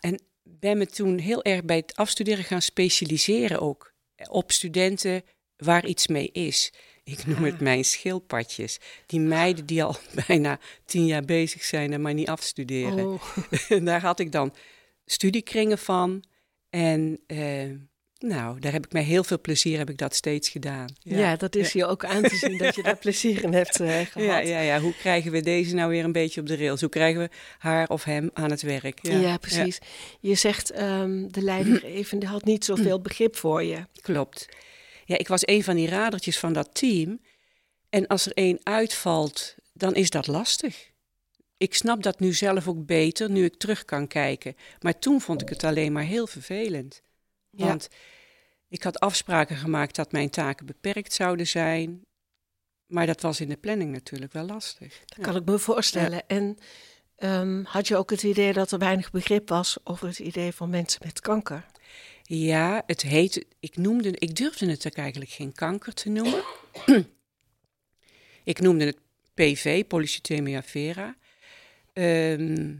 en 0.00 0.20
ben 0.42 0.78
me 0.78 0.86
toen 0.86 1.18
heel 1.18 1.44
erg 1.44 1.64
bij 1.64 1.76
het 1.76 1.96
afstuderen 1.96 2.44
gaan 2.44 2.62
specialiseren 2.62 3.60
ook 3.60 3.92
op 4.28 4.52
studenten 4.52 5.22
waar 5.56 5.86
iets 5.86 6.06
mee 6.06 6.30
is. 6.32 6.72
Ik 7.10 7.26
noem 7.26 7.44
het 7.44 7.60
mijn 7.60 7.84
schildpadjes. 7.84 8.78
Die 9.06 9.20
meiden 9.20 9.66
die 9.66 9.84
al 9.84 9.96
bijna 10.26 10.58
tien 10.84 11.06
jaar 11.06 11.24
bezig 11.24 11.64
zijn 11.64 11.92
en 11.92 12.00
maar 12.00 12.14
niet 12.14 12.28
afstuderen. 12.28 13.06
Oh, 13.06 13.22
daar 13.84 14.00
had 14.00 14.20
ik 14.20 14.32
dan 14.32 14.54
studiekringen 15.04 15.78
van. 15.78 16.24
En 16.70 17.20
eh, 17.26 17.70
nou, 18.18 18.60
daar 18.60 18.72
heb 18.72 18.84
ik 18.84 18.92
met 18.92 19.04
heel 19.04 19.24
veel 19.24 19.40
plezier 19.40 19.78
heb 19.78 19.90
ik 19.90 19.98
dat 19.98 20.14
steeds 20.14 20.48
gedaan. 20.48 20.86
ja. 20.98 21.36
dat 21.36 21.54
is 21.54 21.72
je 21.72 21.86
ook 21.86 22.04
aan 22.04 22.22
te 22.22 22.36
zien 22.36 22.58
dat 22.58 22.74
je 22.74 22.82
daar 22.82 22.98
plezier 23.06 23.44
in 23.44 23.52
hebt 23.52 23.80
eh, 23.80 23.88
gehad. 23.88 24.12
ja, 24.14 24.38
ja, 24.38 24.60
ja. 24.60 24.80
Hoe 24.80 24.94
krijgen 24.94 25.32
we 25.32 25.40
deze 25.40 25.74
nou 25.74 25.90
weer 25.90 26.04
een 26.04 26.12
beetje 26.12 26.40
op 26.40 26.46
de 26.46 26.56
rails? 26.56 26.80
Hoe 26.80 26.88
krijgen 26.88 27.20
we 27.20 27.28
haar 27.58 27.88
of 27.88 28.04
hem 28.04 28.30
aan 28.32 28.50
het 28.50 28.62
werk? 28.62 28.98
Ja, 29.02 29.36
precies. 29.36 29.78
Je 30.20 30.34
zegt 30.34 30.70
ehm, 30.70 31.28
de 31.28 31.42
leidinggevende 31.42 32.26
had 32.34 32.44
niet 32.44 32.64
zoveel 32.64 33.00
begrip 33.00 33.36
voor 33.36 33.62
je. 33.62 33.86
Klopt. 34.00 34.48
Ja, 35.10 35.18
ik 35.18 35.28
was 35.28 35.46
een 35.46 35.64
van 35.64 35.76
die 35.76 35.88
radertjes 35.88 36.38
van 36.38 36.52
dat 36.52 36.74
team. 36.74 37.20
En 37.88 38.06
als 38.06 38.26
er 38.26 38.32
één 38.32 38.58
uitvalt, 38.62 39.54
dan 39.72 39.94
is 39.94 40.10
dat 40.10 40.26
lastig. 40.26 40.90
Ik 41.56 41.74
snap 41.74 42.02
dat 42.02 42.20
nu 42.20 42.32
zelf 42.32 42.68
ook 42.68 42.86
beter, 42.86 43.30
nu 43.30 43.44
ik 43.44 43.56
terug 43.56 43.84
kan 43.84 44.06
kijken. 44.06 44.56
Maar 44.80 44.98
toen 44.98 45.20
vond 45.20 45.42
ik 45.42 45.48
het 45.48 45.64
alleen 45.64 45.92
maar 45.92 46.02
heel 46.02 46.26
vervelend. 46.26 47.02
Ja. 47.50 47.66
Want 47.66 47.88
ik 48.68 48.82
had 48.82 49.00
afspraken 49.00 49.56
gemaakt 49.56 49.94
dat 49.96 50.12
mijn 50.12 50.30
taken 50.30 50.66
beperkt 50.66 51.12
zouden 51.12 51.46
zijn. 51.46 52.06
Maar 52.86 53.06
dat 53.06 53.20
was 53.20 53.40
in 53.40 53.48
de 53.48 53.56
planning 53.56 53.92
natuurlijk 53.92 54.32
wel 54.32 54.44
lastig. 54.46 55.02
Dat 55.04 55.24
kan 55.26 55.36
ik 55.36 55.44
me 55.44 55.58
voorstellen. 55.58 56.26
En 56.26 56.58
ehm, 57.16 57.62
had 57.64 57.88
je 57.88 57.96
ook 57.96 58.10
het 58.10 58.22
idee 58.22 58.52
dat 58.52 58.72
er 58.72 58.78
weinig 58.78 59.10
begrip 59.10 59.48
was 59.48 59.76
over 59.84 60.06
het 60.06 60.18
idee 60.18 60.52
van 60.52 60.70
mensen 60.70 61.00
met 61.04 61.20
kanker? 61.20 61.66
Ja, 62.32 62.82
het 62.86 63.02
heet. 63.02 63.46
Ik, 63.60 63.76
noemde, 63.76 64.10
ik 64.18 64.36
durfde 64.36 64.70
het 64.70 64.86
ook 64.86 64.94
eigenlijk 64.94 65.30
geen 65.30 65.52
kanker 65.52 65.94
te 65.94 66.08
noemen. 66.08 66.42
ik 68.44 68.60
noemde 68.60 68.84
het 68.84 68.98
PV, 69.34 69.86
polycythemia 69.86 70.62
vera. 70.62 71.16
Ehm, 71.92 72.76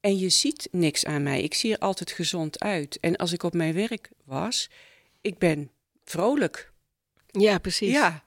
en 0.00 0.18
je 0.18 0.28
ziet 0.28 0.68
niks 0.70 1.04
aan 1.04 1.22
mij. 1.22 1.42
Ik 1.42 1.54
zie 1.54 1.72
er 1.72 1.78
altijd 1.78 2.12
gezond 2.12 2.60
uit. 2.60 3.00
En 3.00 3.16
als 3.16 3.32
ik 3.32 3.42
op 3.42 3.54
mijn 3.54 3.74
werk 3.74 4.10
was, 4.24 4.70
ik 5.20 5.38
ben 5.38 5.70
vrolijk. 6.04 6.72
Ja, 7.26 7.58
precies. 7.58 7.92
Ja. 7.92 8.24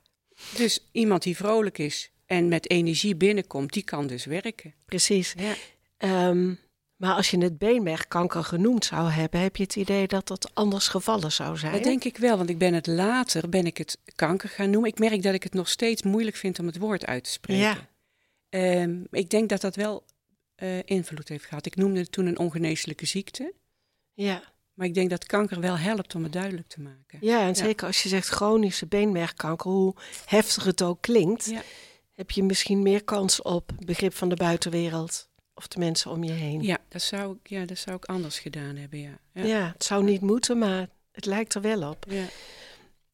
Dus 0.56 0.88
iemand 0.92 1.24
die 1.24 1.36
vrolijk 1.36 1.78
is 1.78 2.12
en 2.26 2.48
met 2.48 2.70
energie 2.70 3.16
binnenkomt, 3.16 3.74
die 3.74 3.84
kan 3.84 4.08
dus 4.08 4.26
werken. 4.26 4.74
precies. 4.86 5.34
Ja. 5.38 5.56
Ehm, 5.98 6.54
maar 7.00 7.16
als 7.16 7.32
je 7.32 7.38
het 7.38 7.58
beenmergkanker 7.58 8.44
genoemd 8.44 8.86
zou 8.86 9.10
hebben, 9.10 9.40
heb 9.40 9.56
je 9.56 9.64
het 9.64 9.76
idee 9.76 10.08
dat 10.08 10.28
dat 10.28 10.52
anders 10.54 10.88
gevallen 10.88 11.32
zou 11.32 11.58
zijn? 11.58 11.72
Dat 11.72 11.84
denk 11.84 12.04
ik 12.04 12.18
wel, 12.18 12.38
want 12.38 12.50
ik 12.50 12.58
ben 12.58 12.74
het 12.74 12.88
later, 12.88 13.50
ben 13.50 13.66
ik 13.66 13.78
het 13.78 13.98
kanker 14.16 14.50
gaan 14.50 14.70
noemen. 14.70 14.90
Ik 14.90 15.00
merk 15.00 15.22
dat 15.24 15.34
ik 15.34 15.44
het 15.44 15.54
nog 15.54 15.70
steeds 15.70 16.04
moeilijk 16.04 16.36
vind 16.36 16.60
om 16.60 16.66
het 16.66 16.78
woord 16.78 17.06
uit 17.06 17.24
te 17.24 17.30
spreken. 17.30 17.64
Ja. 17.64 17.88
Ehm, 18.50 19.04
ik 19.12 19.30
denk 19.30 19.50
dat 19.50 19.62
dat 19.62 19.76
wel 19.76 20.04
eh, 20.56 20.78
invloed 20.86 21.30
heeft 21.30 21.46
gehad. 21.46 21.66
Ik 21.66 21.76
noemde 21.76 22.00
het 22.00 22.12
toen 22.12 22.26
een 22.26 22.40
ongeneeslijke 22.40 23.06
ziekte. 23.06 23.54
Ja. 24.14 24.42
Maar 24.74 24.88
ik 24.88 24.94
denk 24.94 25.10
dat 25.10 25.26
kanker 25.26 25.60
wel 25.60 25.78
helpt 25.78 26.16
om 26.16 26.24
het 26.24 26.34
duidelijk 26.34 26.68
te 26.68 26.82
maken. 26.82 27.18
ja, 27.22 27.48
en 27.48 27.56
zeker 27.56 27.88
als 27.88 28.04
je 28.04 28.10
zegt 28.10 28.28
chronische 28.28 28.88
beenmergkanker, 28.88 29.72
hoe 29.72 29.96
heftig 30.26 30.64
het 30.64 30.82
ook 30.82 31.02
klinkt, 31.02 31.46
Ja. 31.46 31.62
heb 32.16 32.32
je 32.32 32.44
misschien 32.44 32.82
meer 32.82 33.04
kans 33.04 33.42
op 33.42 33.72
begrip 33.86 34.14
van 34.14 34.30
de 34.30 34.36
buitenwereld 34.36 35.29
of 35.60 35.68
de 35.68 35.80
mensen 35.80 36.12
om 36.12 36.24
je 36.24 36.32
heen. 36.32 36.62
Ja, 36.62 36.78
dat 36.88 37.02
zou, 37.02 37.36
ik- 37.42 37.50
ja, 37.50 37.66
dat 37.66 37.78
zou 37.78 37.96
ik 37.96 38.06
anders 38.06 38.40
gedaan 38.40 38.76
hebben, 38.76 39.00
ja. 39.00 39.20
Ja, 39.34 39.44
Ja. 39.46 39.72
het 39.74 39.84
zou 39.84 40.04
niet 40.04 40.22
moeten, 40.22 40.58
maar 40.58 40.88
het 41.12 41.26
lijkt 41.26 41.54
er 41.54 41.62
wel 41.62 41.90
op. 41.90 42.06
Ja. 42.10 42.26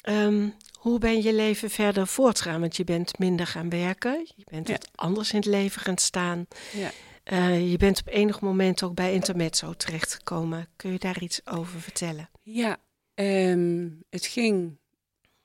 Ehm, 0.02 0.50
hoe 0.80 1.00
ben 1.00 1.24
je 1.24 1.34
leven 1.34 1.70
verder 1.70 2.08
voortgaan? 2.08 2.60
Want 2.60 2.76
je 2.76 2.84
bent 2.84 3.20
minder 3.20 3.48
gaan 3.48 3.70
werken, 3.70 4.28
je 4.36 4.44
bent 4.52 4.68
wat 4.70 4.88
anders 4.96 5.30
in 5.32 5.36
het 5.38 5.46
leven 5.46 5.82
gaan 5.82 5.98
staan. 5.98 6.48
Ja. 6.74 6.92
Eh, 7.24 7.72
je 7.72 7.78
bent 7.78 8.00
op 8.00 8.08
enig 8.08 8.42
moment 8.42 8.84
ook 8.84 8.96
bij 8.96 9.14
Intermezzo 9.14 9.74
terechtgekomen. 9.74 10.68
Kun 10.76 10.92
je 10.92 11.00
daar 11.00 11.22
iets 11.22 11.46
over 11.46 11.80
vertellen? 11.82 12.30
Ja, 12.42 12.78
ehm, 13.14 13.90
het 14.10 14.26
ging. 14.26 14.78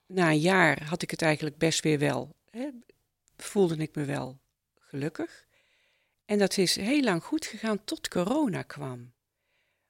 Na 0.07 0.28
een 0.30 0.38
jaar 0.38 0.83
had 0.85 1.02
ik 1.02 1.11
het 1.11 1.23
eigenlijk 1.23 1.59
best 1.59 1.83
weer 1.83 1.99
wel. 1.99 2.37
Hè, 2.50 2.69
voelde 3.37 3.76
ik 3.76 3.95
me 3.95 4.04
wel 4.04 4.38
gelukkig. 4.78 5.47
En 6.30 6.38
dat 6.38 6.58
is 6.58 6.76
heel 6.76 7.02
lang 7.02 7.25
goed 7.25 7.46
gegaan 7.46 7.84
tot 7.84 8.08
corona 8.08 8.62
kwam. 8.62 9.12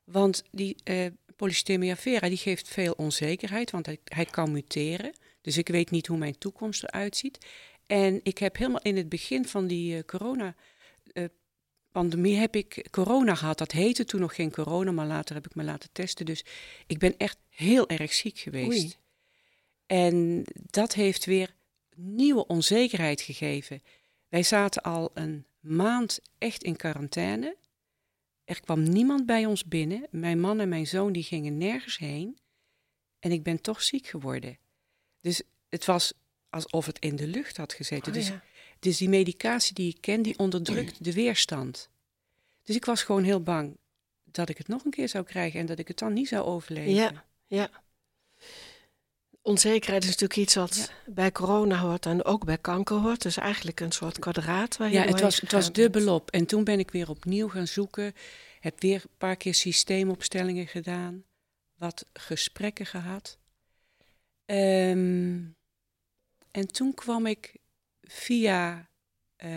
Want 0.04 0.42
die 0.50 0.76
polycythemia 1.36 1.96
vera 1.96 2.28
die 2.28 2.36
geeft 2.36 2.68
veel 2.68 2.92
onzekerheid, 2.92 3.70
want 3.70 3.86
hij, 3.86 3.98
hij 4.04 4.24
kan 4.24 4.52
muteren. 4.52 5.12
Dus 5.40 5.56
ik 5.56 5.68
weet 5.68 5.90
niet 5.90 6.06
hoe 6.06 6.18
mijn 6.18 6.38
toekomst 6.38 6.82
eruit 6.82 7.16
ziet. 7.16 7.38
En 7.86 8.20
ik 8.22 8.38
heb 8.38 8.56
helemaal 8.56 8.82
in 8.82 8.96
het 8.96 9.08
begin 9.08 9.46
van 9.46 9.66
die 9.66 9.96
eh, 9.96 10.04
corona 10.04 10.54
eh, 11.12 11.24
pandemie 11.92 12.36
heb 12.36 12.56
ik 12.56 12.88
corona 12.90 13.34
gehad. 13.34 13.58
Dat 13.58 13.72
heette 13.72 14.04
toen 14.04 14.20
nog 14.20 14.34
geen 14.34 14.52
corona, 14.52 14.90
maar 14.90 15.06
later 15.06 15.34
heb 15.34 15.46
ik 15.46 15.54
me 15.54 15.62
laten 15.62 15.88
testen. 15.92 16.26
Dus 16.26 16.44
ik 16.86 16.98
ben 16.98 17.16
echt 17.16 17.38
heel 17.48 17.88
erg 17.88 18.12
ziek 18.12 18.38
geweest. 18.38 18.68
Oei. 18.68 18.94
En 19.86 20.44
dat 20.70 20.94
heeft 20.94 21.24
weer 21.24 21.54
nieuwe 21.96 22.46
onzekerheid 22.46 23.20
gegeven. 23.20 23.82
Wij 24.30 24.42
zaten 24.42 24.82
al 24.82 25.10
een 25.14 25.44
maand 25.60 26.20
echt 26.38 26.62
in 26.62 26.76
quarantaine. 26.76 27.56
Er 28.44 28.60
kwam 28.60 28.82
niemand 28.82 29.26
bij 29.26 29.46
ons 29.46 29.64
binnen. 29.64 30.06
Mijn 30.10 30.40
man 30.40 30.60
en 30.60 30.68
mijn 30.68 30.86
zoon 30.86 31.12
die 31.12 31.22
gingen 31.22 31.58
nergens 31.58 31.98
heen. 31.98 32.38
En 33.18 33.32
ik 33.32 33.42
ben 33.42 33.60
toch 33.60 33.82
ziek 33.82 34.06
geworden. 34.06 34.58
Dus 35.20 35.42
het 35.68 35.84
was 35.84 36.12
alsof 36.48 36.86
het 36.86 36.98
in 36.98 37.16
de 37.16 37.26
lucht 37.26 37.56
had 37.56 37.72
gezeten. 37.72 38.08
Oh, 38.08 38.14
dus, 38.14 38.28
ja. 38.28 38.42
dus 38.78 38.96
die 38.96 39.08
medicatie 39.08 39.74
die 39.74 39.88
ik 39.94 40.00
ken, 40.00 40.22
die 40.22 40.38
onderdrukt 40.38 41.04
de 41.04 41.12
weerstand. 41.12 41.90
Dus 42.62 42.76
ik 42.76 42.84
was 42.84 43.02
gewoon 43.02 43.22
heel 43.22 43.42
bang 43.42 43.76
dat 44.24 44.48
ik 44.48 44.58
het 44.58 44.68
nog 44.68 44.84
een 44.84 44.90
keer 44.90 45.08
zou 45.08 45.24
krijgen 45.24 45.60
en 45.60 45.66
dat 45.66 45.78
ik 45.78 45.88
het 45.88 45.98
dan 45.98 46.12
niet 46.12 46.28
zou 46.28 46.44
overleven. 46.44 46.92
Ja, 46.94 47.24
ja. 47.46 47.70
Onzekerheid 49.50 50.02
is 50.02 50.08
natuurlijk 50.08 50.40
iets 50.40 50.54
wat 50.54 50.92
bij 51.06 51.32
corona 51.32 51.78
hoort 51.78 52.06
en 52.06 52.24
ook 52.24 52.44
bij 52.44 52.58
kanker 52.58 52.96
hoort. 52.96 53.22
Dus 53.22 53.36
eigenlijk 53.36 53.80
een 53.80 53.92
soort 53.92 54.18
kwadraat 54.18 54.76
waar 54.76 54.88
je 54.88 54.94
Ja, 54.94 55.04
het 55.04 55.20
was, 55.20 55.40
het 55.40 55.52
was 55.52 55.72
dubbelop. 55.72 56.30
En 56.30 56.46
toen 56.46 56.64
ben 56.64 56.78
ik 56.78 56.90
weer 56.90 57.10
opnieuw 57.10 57.48
gaan 57.48 57.66
zoeken. 57.66 58.14
Heb 58.60 58.80
weer 58.80 59.02
een 59.02 59.16
paar 59.18 59.36
keer 59.36 59.54
systeemopstellingen 59.54 60.66
gedaan. 60.66 61.24
Wat 61.74 62.06
gesprekken 62.12 62.86
gehad. 62.86 63.38
Ehm, 64.44 65.38
en 66.50 66.66
toen 66.72 66.94
kwam 66.94 67.26
ik 67.26 67.54
via 68.02 68.88
eh 69.36 69.48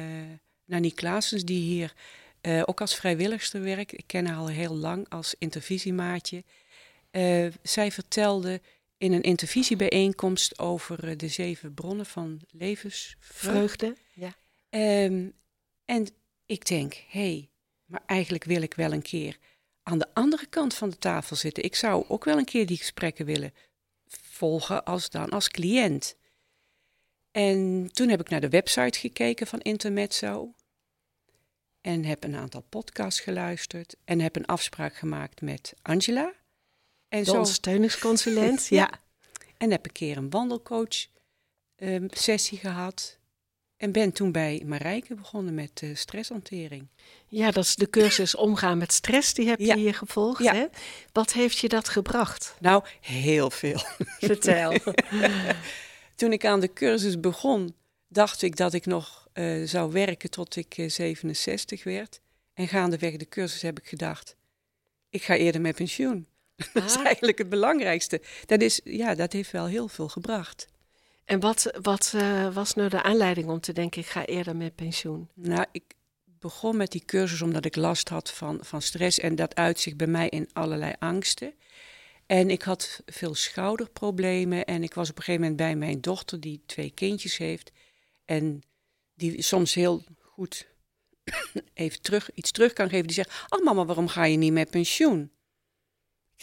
Nani 0.65 0.93
Klaasens, 0.93 1.43
die 1.43 1.61
hier 1.61 1.93
eh, 2.41 2.61
ook 2.65 2.81
als 2.81 2.95
vrijwilligster 2.95 3.61
werkt. 3.61 3.97
Ik 3.97 4.03
ken 4.07 4.25
haar 4.25 4.37
al 4.37 4.47
heel 4.47 4.75
lang 4.75 5.09
als 5.09 5.35
intervisiemaatje. 5.37 6.43
Eh, 7.11 7.47
zij 7.61 7.91
vertelde 7.91 8.61
in 9.03 9.13
een 9.13 9.21
intervisiebijeenkomst 9.21 10.59
over 10.59 11.07
eh, 11.07 11.17
de 11.17 11.27
zeven 11.27 11.73
bronnen 11.73 12.05
van 12.05 12.41
levensvreugde. 12.49 13.15
Vreugde. 13.29 13.95
Ja. 14.13 14.35
Ehm, 14.69 15.29
en 15.85 16.07
ik 16.45 16.65
denk, 16.65 16.93
hé, 16.93 17.19
hey, 17.19 17.49
maar 17.85 18.03
eigenlijk 18.05 18.43
wil 18.43 18.61
ik 18.61 18.73
wel 18.73 18.91
een 18.91 19.01
keer 19.01 19.37
aan 19.83 19.97
de 19.97 20.13
andere 20.13 20.45
kant 20.45 20.73
van 20.73 20.89
de 20.89 20.97
tafel 20.97 21.35
zitten. 21.35 21.63
Ik 21.63 21.75
zou 21.75 22.05
ook 22.07 22.23
wel 22.23 22.37
een 22.37 22.45
keer 22.45 22.65
die 22.65 22.77
gesprekken 22.77 23.25
willen 23.25 23.53
volgen 24.07 24.83
als 24.83 25.09
dan 25.09 25.29
als 25.29 25.49
cliënt. 25.49 26.15
En 27.31 27.89
toen 27.91 28.09
heb 28.09 28.19
ik 28.19 28.29
naar 28.29 28.41
de 28.41 28.49
website 28.49 28.99
gekeken 28.99 29.47
van 29.47 29.59
Intermezzo. 29.59 30.53
En 31.81 32.05
heb 32.05 32.23
een 32.23 32.35
aantal 32.35 32.61
podcasts 32.61 33.19
geluisterd. 33.19 33.95
En 34.05 34.19
heb 34.19 34.35
een 34.35 34.45
afspraak 34.45 34.95
gemaakt 34.95 35.41
met 35.41 35.73
Angela. 35.81 36.33
En 37.13 37.19
De 37.19 37.25
zo 37.25 37.31
ondersteuningsconsulent. 37.31 38.67
Ja. 38.69 38.77
ja. 38.77 38.99
en 39.57 39.71
heb 39.71 39.85
een 39.85 39.91
keer 39.91 40.17
een 40.17 40.29
wandelcoach 40.29 41.05
ehm, 41.75 42.07
sessie 42.09 42.57
gehad. 42.57 43.17
En 43.77 43.91
ben 43.91 44.11
toen 44.11 44.31
bij 44.31 44.63
Marijke 44.65 45.15
begonnen 45.15 45.53
met 45.53 45.81
eh, 45.83 45.95
stresshantering. 45.95 46.87
Ja, 47.27 47.51
dat 47.51 47.63
is 47.63 47.75
de 47.75 47.89
cursus 47.89 48.35
omgaan 48.35 48.77
met 48.77 48.91
stress. 48.93 49.33
Die 49.33 49.47
heb 49.47 49.59
je 49.59 49.65
Ja. 49.65 49.75
hier 49.75 49.93
gevolgd. 49.95 50.43
Ja. 50.43 50.53
Hè? 50.53 50.65
Wat 51.11 51.33
heeft 51.33 51.57
je 51.57 51.69
dat 51.69 51.89
gebracht? 51.89 52.55
Nou, 52.59 52.83
heel 53.01 53.49
veel. 53.49 53.79
Vertel. 54.29 54.73
Toen 56.15 56.31
ik 56.31 56.45
aan 56.45 56.59
de 56.59 56.73
cursus 56.73 57.19
begon, 57.19 57.75
dacht 58.07 58.41
ik 58.41 58.55
dat 58.55 58.73
ik 58.73 58.85
nog 58.85 59.27
eh, 59.33 59.63
zou 59.63 59.91
werken 59.91 60.29
tot 60.29 60.55
ik 60.55 60.77
eh, 60.77 60.89
67 60.89 61.83
werd. 61.83 62.21
En 62.53 62.67
gaandeweg 62.67 63.15
de 63.17 63.27
cursus 63.27 63.61
heb 63.61 63.79
ik 63.79 63.87
gedacht, 63.87 64.35
ik 65.09 65.23
ga 65.23 65.35
eerder 65.35 65.61
met 65.61 65.75
pensioen. 65.75 66.27
Dat 66.73 66.83
is 66.83 66.95
Ah. 66.95 67.05
eigenlijk 67.05 67.37
het 67.37 67.49
belangrijkste. 67.49 68.21
Dat, 68.45 68.61
is, 68.61 68.81
ja, 68.83 69.15
dat 69.15 69.33
heeft 69.33 69.51
wel 69.51 69.65
heel 69.65 69.87
veel 69.87 70.07
gebracht. 70.07 70.67
En 71.25 71.39
wat, 71.39 71.71
wat 71.81 72.13
eh, 72.15 72.53
was 72.53 72.73
nou 72.73 72.89
de 72.89 73.03
aanleiding 73.03 73.49
om 73.49 73.59
te 73.59 73.73
denken, 73.73 74.01
ik 74.01 74.07
ga 74.07 74.25
eerder 74.25 74.55
met 74.55 74.75
pensioen? 74.75 75.29
Nou, 75.33 75.65
ik 75.71 75.83
begon 76.39 76.77
met 76.77 76.91
die 76.91 77.05
cursus 77.05 77.41
omdat 77.41 77.65
ik 77.65 77.75
last 77.75 78.09
had 78.09 78.31
van, 78.31 78.57
van 78.61 78.81
stress 78.81 79.19
en 79.19 79.35
dat 79.35 79.55
uitzicht 79.55 79.97
bij 79.97 80.07
mij 80.07 80.29
in 80.29 80.49
allerlei 80.53 80.93
angsten. 80.99 81.53
En 82.25 82.49
ik 82.49 82.61
had 82.61 83.01
veel 83.05 83.35
schouderproblemen 83.35 84.65
en 84.65 84.83
ik 84.83 84.93
was 84.93 85.09
op 85.09 85.17
een 85.17 85.23
gegeven 85.23 85.41
moment 85.41 85.61
bij 85.61 85.75
mijn 85.75 86.01
dochter 86.01 86.39
die 86.39 86.63
twee 86.65 86.91
kindjes 86.91 87.37
heeft 87.37 87.71
en 88.25 88.61
die 89.13 89.41
soms 89.41 89.73
heel 89.73 90.03
goed 90.19 90.67
even 91.73 92.01
terug, 92.01 92.29
iets 92.33 92.51
terug 92.51 92.73
kan 92.73 92.89
geven. 92.89 93.07
Die 93.07 93.15
zegt, 93.15 93.45
oh 93.49 93.63
mama, 93.63 93.85
waarom 93.85 94.07
ga 94.07 94.25
je 94.25 94.37
niet 94.37 94.53
met 94.53 94.69
pensioen? 94.69 95.31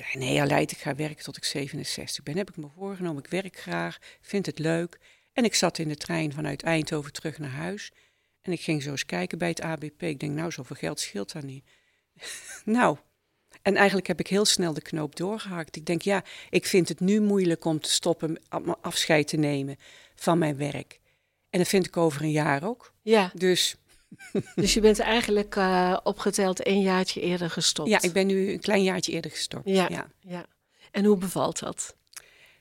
Zei, 0.05 0.25
nee 0.25 0.41
Aleid, 0.41 0.71
ik 0.71 0.79
ga 0.79 0.95
werken 0.95 1.25
tot 1.25 1.37
ik 1.37 1.45
67 1.45 2.25
ben. 2.25 2.37
Heb 2.37 2.49
ik 2.49 2.57
me 2.57 2.69
voorgenomen, 2.77 3.25
ik 3.25 3.31
werk 3.31 3.59
graag, 3.59 3.99
vind 4.21 4.47
het 4.47 4.59
leuk. 4.59 4.99
En 5.33 5.45
ik 5.45 5.55
zat 5.55 5.79
in 5.79 5.89
de 5.89 5.97
trein 5.97 6.33
vanuit 6.33 6.63
Eindhoven 6.63 7.13
terug 7.13 7.39
naar 7.39 7.51
huis. 7.51 7.93
En 8.43 8.53
ik 8.53 8.61
ging 8.61 8.83
zo 8.83 8.91
eens 8.91 9.07
kijken 9.07 9.39
bij 9.39 9.49
het 9.49 9.61
ABP. 9.61 10.03
Ik 10.03 10.21
denk, 10.21 10.33
nou, 10.33 10.51
zoveel 10.51 10.77
geld 10.77 11.01
scheelt 11.01 11.33
daar 11.33 11.45
niet. 11.45 11.65
nou, 12.65 12.97
en 13.63 13.77
eigenlijk 13.77 14.07
heb 14.07 14.21
ik 14.21 14.27
heel 14.27 14.45
snel 14.45 14.73
de 14.73 14.83
knoop 14.83 15.17
doorgehakt. 15.17 15.77
Ik 15.77 15.87
denk, 15.87 16.03
ja, 16.03 16.25
ik 16.51 16.67
vind 16.67 16.89
het 16.89 17.01
nu 17.01 17.21
moeilijk 17.21 17.65
om 17.65 17.81
te 17.81 17.91
stoppen, 17.91 18.39
afscheid 18.81 19.29
te 19.29 19.37
nemen 19.37 19.77
van 20.15 20.39
mijn 20.39 20.57
werk. 20.57 21.01
En 21.51 21.59
dat 21.59 21.69
vind 21.69 21.87
ik 21.87 21.97
over 21.97 22.23
een 22.23 22.31
jaar 22.31 22.65
ook. 22.65 22.93
Ja, 23.03 23.33
Dus 23.35 23.77
dus 24.55 24.75
je 24.75 24.81
bent 24.81 24.99
eigenlijk 24.99 25.57
eh, 25.57 25.97
opgeteld 26.03 26.67
een 26.67 26.81
jaartje 26.83 27.21
eerder 27.21 27.51
gestopt. 27.51 27.89
ja, 27.89 28.03
ik 28.03 28.13
ben 28.13 28.27
nu 28.27 28.53
een 28.53 28.61
klein 28.61 28.83
jaartje 28.83 29.13
eerder 29.13 29.31
gestopt. 29.31 29.69
Ja. 29.69 29.87
ja. 29.91 30.11
Ja. 30.21 30.47
En 30.91 31.05
hoe 31.05 31.17
bevalt 31.17 31.59
dat? 31.59 31.97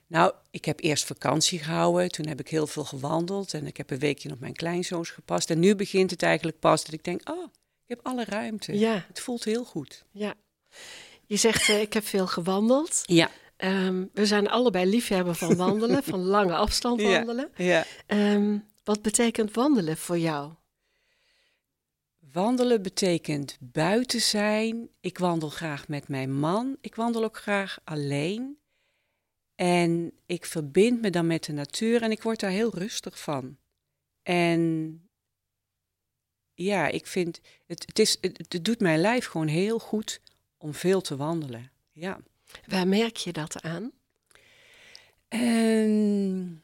Nou, 0.07 0.33
ik 0.51 0.65
heb 0.65 0.79
eerst 0.79 1.05
vakantie 1.05 1.59
gehouden. 1.59 2.11
Toen 2.11 2.27
heb 2.27 2.39
ik 2.39 2.47
heel 2.47 2.67
veel 2.67 2.83
gewandeld. 2.83 3.53
En 3.53 3.67
ik 3.67 3.77
heb 3.77 3.89
een 3.91 3.99
weekje 3.99 4.31
op 4.31 4.39
mijn 4.39 4.53
kleinzoons 4.53 5.09
gepast. 5.09 5.49
En 5.49 5.59
nu 5.59 5.75
begint 5.75 6.11
het 6.11 6.23
eigenlijk 6.23 6.59
pas 6.59 6.83
dat 6.85 6.93
ik 6.93 7.03
denk, 7.03 7.29
oh, 7.29 7.43
ik 7.83 7.87
heb 7.87 7.99
alle 8.03 8.25
ruimte. 8.25 8.79
Ja, 8.79 9.05
Het 9.07 9.19
voelt 9.19 9.43
heel 9.43 9.63
goed. 9.65 10.05
ja. 10.11 10.33
Je 11.25 11.35
zegt, 11.35 11.69
eh, 11.69 11.81
ik 11.81 11.93
heb 11.93 12.05
veel 12.05 12.27
gewandeld. 12.27 13.01
Ja. 13.05 13.29
Ehm, 13.57 14.05
we 14.13 14.25
zijn 14.25 14.49
allebei 14.49 14.85
liefhebber 14.85 15.35
van 15.35 15.55
wandelen, 15.55 16.03
van 16.13 16.19
lange 16.19 16.55
afstand 16.55 17.01
wandelen. 17.01 17.49
ja. 17.55 17.85
Ehm, 18.05 18.57
wat 18.83 19.01
betekent 19.01 19.53
wandelen 19.55 19.97
voor 19.97 20.17
jou? 20.17 20.51
Wandelen 22.31 22.81
betekent 22.81 23.57
buiten 23.59 24.21
zijn. 24.21 24.89
Ik 24.99 25.17
wandel 25.17 25.49
graag 25.49 25.87
met 25.87 26.07
mijn 26.07 26.33
man. 26.33 26.77
Ik 26.81 26.95
wandel 26.95 27.23
ook 27.23 27.37
graag 27.37 27.79
alleen. 27.83 28.57
En 29.55 30.11
ik 30.25 30.45
verbind 30.45 31.01
me 31.01 31.09
dan 31.09 31.27
met 31.27 31.43
de 31.43 31.53
natuur 31.53 32.01
en 32.01 32.11
ik 32.11 32.23
word 32.23 32.39
daar 32.39 32.51
heel 32.51 32.75
rustig 32.75 33.19
van. 33.19 33.57
En 34.23 35.01
ja, 36.53 36.87
ik 36.87 37.07
vind 37.07 37.41
het, 37.65 37.85
het, 37.85 37.99
is, 37.99 38.17
het, 38.21 38.37
het 38.37 38.65
doet 38.65 38.79
mijn 38.79 38.99
lijf 38.99 39.25
gewoon 39.25 39.47
heel 39.47 39.79
goed 39.79 40.21
om 40.57 40.73
veel 40.73 41.01
te 41.01 41.15
wandelen. 41.15 41.71
Ja. 41.91 42.19
Waar 42.65 42.87
merk 42.87 43.17
je 43.17 43.33
dat 43.33 43.61
aan? 43.61 43.91
En 45.27 46.63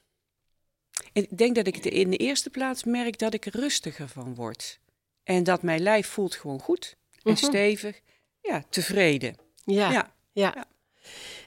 ik 1.14 1.38
denk 1.38 1.56
dat 1.56 1.68
ik 1.68 1.86
in 1.86 2.10
de 2.10 2.18
eerste 2.18 2.50
plaats 2.50 2.84
merk 2.84 3.20
dat 3.20 3.34
ik 3.34 3.46
er 3.46 3.60
rustiger 3.60 4.08
van 4.08 4.36
word. 4.36 4.80
En 5.26 5.44
dat 5.44 5.62
mijn 5.64 5.82
lijf 5.82 6.08
voelt 6.08 6.36
gewoon 6.36 6.60
goed 6.60 6.96
en 7.24 7.32
Mhm. 7.32 7.44
stevig. 7.44 8.00
Ja, 8.42 8.64
tevreden. 8.70 9.36
Ja, 9.64 9.92
Ja. 9.92 10.12
ja. 10.32 10.52
ja. 10.56 10.66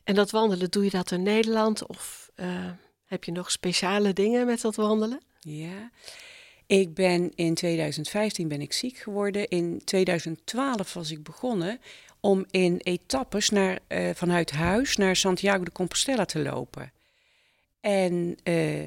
En 0.05 0.15
dat 0.15 0.31
wandelen, 0.31 0.71
doe 0.71 0.85
je 0.85 0.91
dat 0.91 1.11
in 1.11 1.23
Nederland? 1.23 1.87
Of 1.87 2.31
eh, 2.35 2.71
heb 3.05 3.25
je 3.25 3.33
nog 3.33 3.51
speciale 3.51 4.13
dingen 4.13 4.47
met 4.47 4.61
dat 4.61 4.77
wandelen? 4.77 5.21
Ja. 5.41 5.91
Ik 6.67 6.95
ben 6.95 7.33
in 7.35 7.55
2015 7.55 8.49
ben 8.49 8.61
ik 8.61 8.73
ziek 8.73 8.97
geworden. 8.97 9.49
In 9.49 9.83
2012 9.85 10.95
was 10.95 11.11
ik 11.11 11.23
begonnen 11.23 11.81
om 12.21 12.45
in 12.51 12.77
etappes 12.83 13.51
naar, 13.51 13.79
eh, 13.87 14.11
vanuit 14.15 14.51
huis 14.51 14.97
naar 14.97 15.17
Santiago 15.17 15.65
de 15.65 15.73
Compostela 15.73 16.25
te 16.25 16.39
lopen. 16.39 16.93
En 17.81 18.37
eh, 18.43 18.87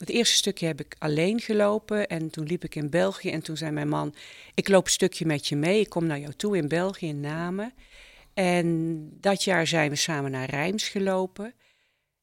het 0.00 0.08
eerste 0.08 0.36
stukje 0.36 0.66
heb 0.66 0.80
ik 0.80 0.96
alleen 0.98 1.40
gelopen 1.40 2.08
en 2.08 2.30
toen 2.30 2.46
liep 2.46 2.64
ik 2.64 2.74
in 2.74 2.90
België 2.90 3.30
en 3.30 3.42
toen 3.42 3.56
zei 3.56 3.70
mijn 3.70 3.88
man, 3.88 4.14
ik 4.54 4.68
loop 4.68 4.84
een 4.84 4.90
stukje 4.90 5.26
met 5.26 5.46
je 5.46 5.56
mee, 5.56 5.80
ik 5.80 5.88
kom 5.88 6.06
naar 6.06 6.18
jou 6.18 6.32
toe 6.32 6.56
in 6.56 6.68
België, 6.68 7.06
in 7.06 7.20
Namen. 7.20 7.72
En 8.34 9.08
dat 9.20 9.44
jaar 9.44 9.66
zijn 9.66 9.90
we 9.90 9.96
samen 9.96 10.30
naar 10.30 10.50
Rijms 10.50 10.88
gelopen. 10.88 11.54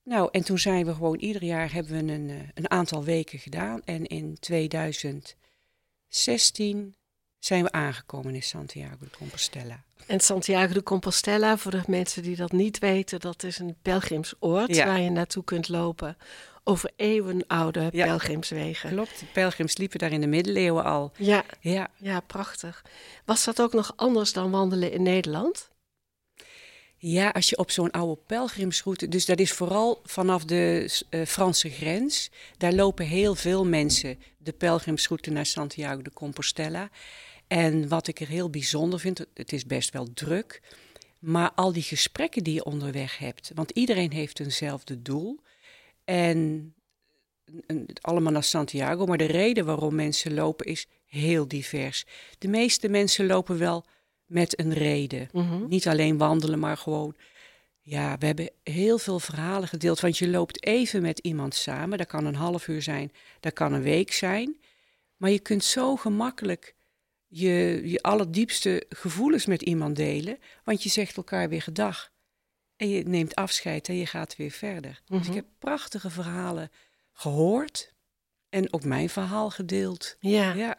Nou, 0.04 0.30
en 0.32 0.44
toen 0.44 0.60
zijn 0.60 0.86
we 0.86 0.94
gewoon 0.94 1.20
ieder 1.20 1.44
jaar 1.44 1.74
hebben 1.74 2.06
we 2.06 2.14
een, 2.14 2.30
eh, 2.30 2.36
een 2.54 2.72
aantal 2.72 3.04
weken 3.04 3.40
gedaan. 3.40 3.82
En 3.86 4.06
in 4.06 4.38
2016 4.40 6.96
zijn 7.40 7.64
we 7.64 7.72
aangekomen 7.72 8.36
in 8.36 8.44
Santiago 8.44 8.98
de 9.00 9.18
Compostela. 9.18 9.84
En 10.08 10.20
Santiago 10.20 10.74
de 10.74 10.84
Compostela, 10.84 11.58
voor 11.58 11.72
de 11.72 11.82
mensen 11.88 12.24
die 12.24 12.36
dat 12.36 12.52
niet 12.52 12.80
weten, 12.80 13.20
dat 13.20 13.44
is 13.44 13.60
een 13.60 13.76
pelgrimsoord 13.82 14.76
Ja. 14.76 14.86
waar 14.86 15.02
je 15.02 15.10
naartoe 15.10 15.44
kunt 15.44 15.68
lopen 15.68 16.18
over 16.68 16.92
eeuwenoude 16.96 17.90
pelgrimswegen. 17.92 18.90
Klopt, 18.90 19.20
de 19.20 19.26
pelgrims 19.34 19.78
liepen 19.78 20.00
daar 20.00 20.12
in 20.12 20.22
de 20.22 20.28
middeleeuwen 20.28 20.84
al. 20.84 21.12
Ja, 21.18 21.46
Ja, 21.60 21.88
ja, 21.96 22.20
prachtig. 22.20 22.86
Was 23.26 23.44
dat 23.44 23.62
ook 23.62 23.74
nog 23.74 23.94
anders 23.96 24.34
dan 24.34 24.52
wandelen 24.52 24.92
in 24.92 25.04
Nederland? 25.04 25.70
Ja, 27.00 27.30
als 27.30 27.50
je 27.50 27.58
op 27.58 27.72
zo'n 27.72 27.92
oude 27.92 28.22
pelgrimsroute, 28.26 29.08
dus 29.08 29.26
dat 29.26 29.40
is 29.40 29.52
vooral 29.52 30.02
vanaf 30.04 30.46
de 30.46 30.92
eh, 31.10 31.26
Franse 31.26 31.70
grens, 31.70 32.30
daar 32.58 32.74
lopen 32.74 33.06
heel 33.06 33.36
veel 33.36 33.66
mensen 33.66 34.20
de 34.38 34.52
pelgrimsroute 34.52 35.32
naar 35.32 35.46
Santiago 35.46 36.02
de 36.02 36.14
Compostela. 36.14 36.90
En 37.48 37.88
wat 37.88 38.08
ik 38.08 38.20
er 38.20 38.28
heel 38.28 38.50
bijzonder 38.50 39.00
vind, 39.00 39.26
het 39.34 39.54
is 39.54 39.66
best 39.66 39.94
wel 39.94 40.08
druk, 40.14 40.62
maar 41.20 41.52
al 41.56 41.74
die 41.74 41.84
gesprekken 41.84 42.44
die 42.44 42.54
je 42.54 42.66
onderweg 42.66 43.18
hebt, 43.18 43.52
want 43.56 43.72
iedereen 43.72 44.12
heeft 44.12 44.40
eenzelfde 44.40 45.02
doel 45.02 45.40
en 46.08 46.74
allemaal 48.02 48.32
naar 48.32 48.44
Santiago, 48.44 49.06
maar 49.06 49.18
de 49.18 49.26
reden 49.26 49.66
waarom 49.66 49.96
mensen 49.96 50.34
lopen 50.34 50.66
is 50.66 50.88
heel 51.06 51.48
divers. 51.48 52.06
De 52.38 52.48
meeste 52.48 52.90
mensen 52.90 53.26
lopen 53.26 53.58
wel 53.58 53.86
met 54.26 54.60
een 54.60 54.74
reden. 54.74 55.30
Mhm. 55.32 55.68
Niet 55.68 55.88
alleen 55.88 56.18
wandelen, 56.18 56.60
maar 56.60 56.78
gewoon. 56.78 57.16
Ja, 57.82 58.18
we 58.18 58.26
hebben 58.26 58.50
heel 58.64 58.98
veel 58.98 59.20
verhalen 59.20 59.68
gedeeld. 59.68 60.00
Want 60.00 60.18
je 60.18 60.28
loopt 60.28 60.64
even 60.64 61.02
met 61.02 61.20
iemand 61.20 61.56
samen. 61.56 61.98
Dat 61.98 62.08
kan 62.08 62.26
een 62.26 62.36
half 62.36 62.68
uur 62.68 62.82
zijn, 62.82 63.12
dat 63.40 63.54
kan 63.54 63.74
een 63.74 63.82
week 63.82 64.12
zijn. 64.12 64.58
Maar 65.18 65.30
je 65.30 65.40
kunt 65.40 65.64
zo 65.64 65.96
gemakkelijk 65.96 66.76
je, 67.28 67.82
je 67.84 68.02
allerdiepste 68.02 68.86
gevoelens 68.90 69.46
met 69.46 69.62
iemand 69.62 69.96
delen. 69.96 70.38
Want 70.64 70.84
je 70.84 70.90
zegt 70.90 71.18
elkaar 71.18 71.50
weer 71.50 71.62
gedag. 71.62 72.12
En 72.78 72.90
je 72.90 73.04
neemt 73.04 73.36
afscheid 73.36 73.88
en 73.90 73.96
je 73.96 74.06
gaat 74.06 74.36
weer 74.36 74.52
verder. 74.52 75.02
Dus 75.06 75.20
Mhm. 75.20 75.30
ik 75.30 75.36
heb 75.36 75.46
prachtige 75.60 76.10
verhalen 76.10 76.72
gehoord. 77.14 77.94
En 78.50 78.74
ook 78.74 78.84
mijn 78.84 79.10
verhaal 79.10 79.50
gedeeld. 79.50 80.16
Ja. 80.20 80.54
Ja. 80.54 80.78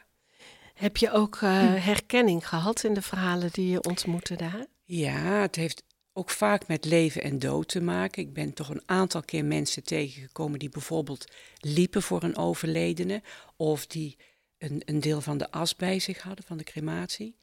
Heb 0.74 0.96
je 0.96 1.10
ook 1.10 1.36
eh, 1.36 1.84
herkenning 1.84 2.48
gehad 2.48 2.84
in 2.84 2.94
de 2.94 3.02
verhalen 3.02 3.50
die 3.52 3.70
je 3.70 3.82
ontmoette 3.82 4.36
daar? 4.36 4.66
Ja, 4.84 5.40
het 5.40 5.56
heeft 5.56 5.82
ook 6.12 6.30
vaak 6.30 6.66
met 6.66 6.84
leven 6.84 7.22
en 7.22 7.38
dood 7.38 7.68
te 7.68 7.80
maken. 7.80 8.22
Ik 8.22 8.32
ben 8.32 8.52
toch 8.52 8.68
een 8.68 8.82
aantal 8.86 9.22
keer 9.22 9.44
mensen 9.44 9.82
tegengekomen 9.84 10.58
die 10.58 10.68
bijvoorbeeld 10.68 11.24
liepen 11.58 12.02
voor 12.02 12.22
een 12.22 12.36
overledene 12.36 13.22
of 13.56 13.86
die 13.86 14.16
een, 14.58 14.82
een 14.84 15.00
deel 15.00 15.20
van 15.20 15.38
de 15.38 15.50
as 15.50 15.76
bij 15.76 15.98
zich 15.98 16.22
hadden 16.22 16.44
van 16.44 16.56
de 16.56 16.64
crematie. 16.64 17.36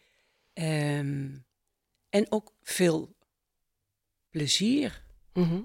Ehm, 0.54 1.28
en 2.10 2.26
ook 2.32 2.54
veel 2.64 3.15
plezier. 4.36 5.02
Mhm. 5.34 5.62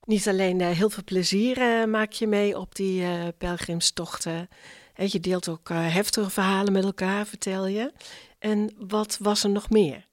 Niet 0.00 0.28
alleen 0.28 0.60
eh, 0.60 0.70
heel 0.70 0.90
veel 0.90 1.04
plezier 1.04 1.58
eh, 1.58 1.84
maak 1.84 2.12
je 2.12 2.26
mee 2.26 2.58
op 2.58 2.74
die 2.74 3.02
eh, 3.02 3.28
pelgrimstochten. 3.38 4.48
Hè, 4.92 5.04
je 5.08 5.20
deelt 5.20 5.48
ook 5.48 5.68
heftige 5.68 6.30
verhalen 6.30 6.72
met 6.72 6.84
elkaar, 6.84 7.26
vertel 7.26 7.66
je. 7.66 7.92
En 8.38 8.70
wat 8.76 9.18
was 9.20 9.44
er 9.44 9.50
nog 9.50 9.70
meer? 9.70 10.06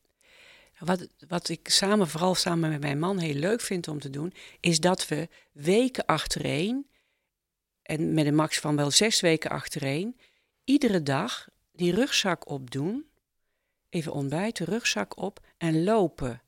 Wat, 0.80 1.08
wat 1.27 1.50
ik 1.50 1.70
samen, 1.70 2.08
vooral 2.08 2.36
samen 2.36 2.70
met 2.70 2.82
mijn 2.82 3.00
man, 3.00 3.18
heel 3.18 3.34
leuk 3.34 3.62
vind 3.62 3.88
om 3.88 4.00
te 4.00 4.10
doen, 4.10 4.34
is 4.60 4.80
dat 4.80 5.08
we 5.08 5.27
weken 5.51 6.06
achtereen, 6.06 6.88
en 7.82 8.13
met 8.13 8.25
een 8.25 8.36
max 8.36 8.60
van 8.60 8.75
wel 8.75 8.92
zes 8.92 9.20
weken 9.22 9.50
achtereen, 9.50 10.18
iedere 10.63 11.04
dag 11.04 11.48
die 11.72 11.94
rugzak 11.94 12.50
opdoen, 12.50 13.06
even 13.89 14.12
ontbijten, 14.12 14.65
rugzak 14.65 15.18
op 15.18 15.39
en 15.58 15.84
lopen. 15.84 16.42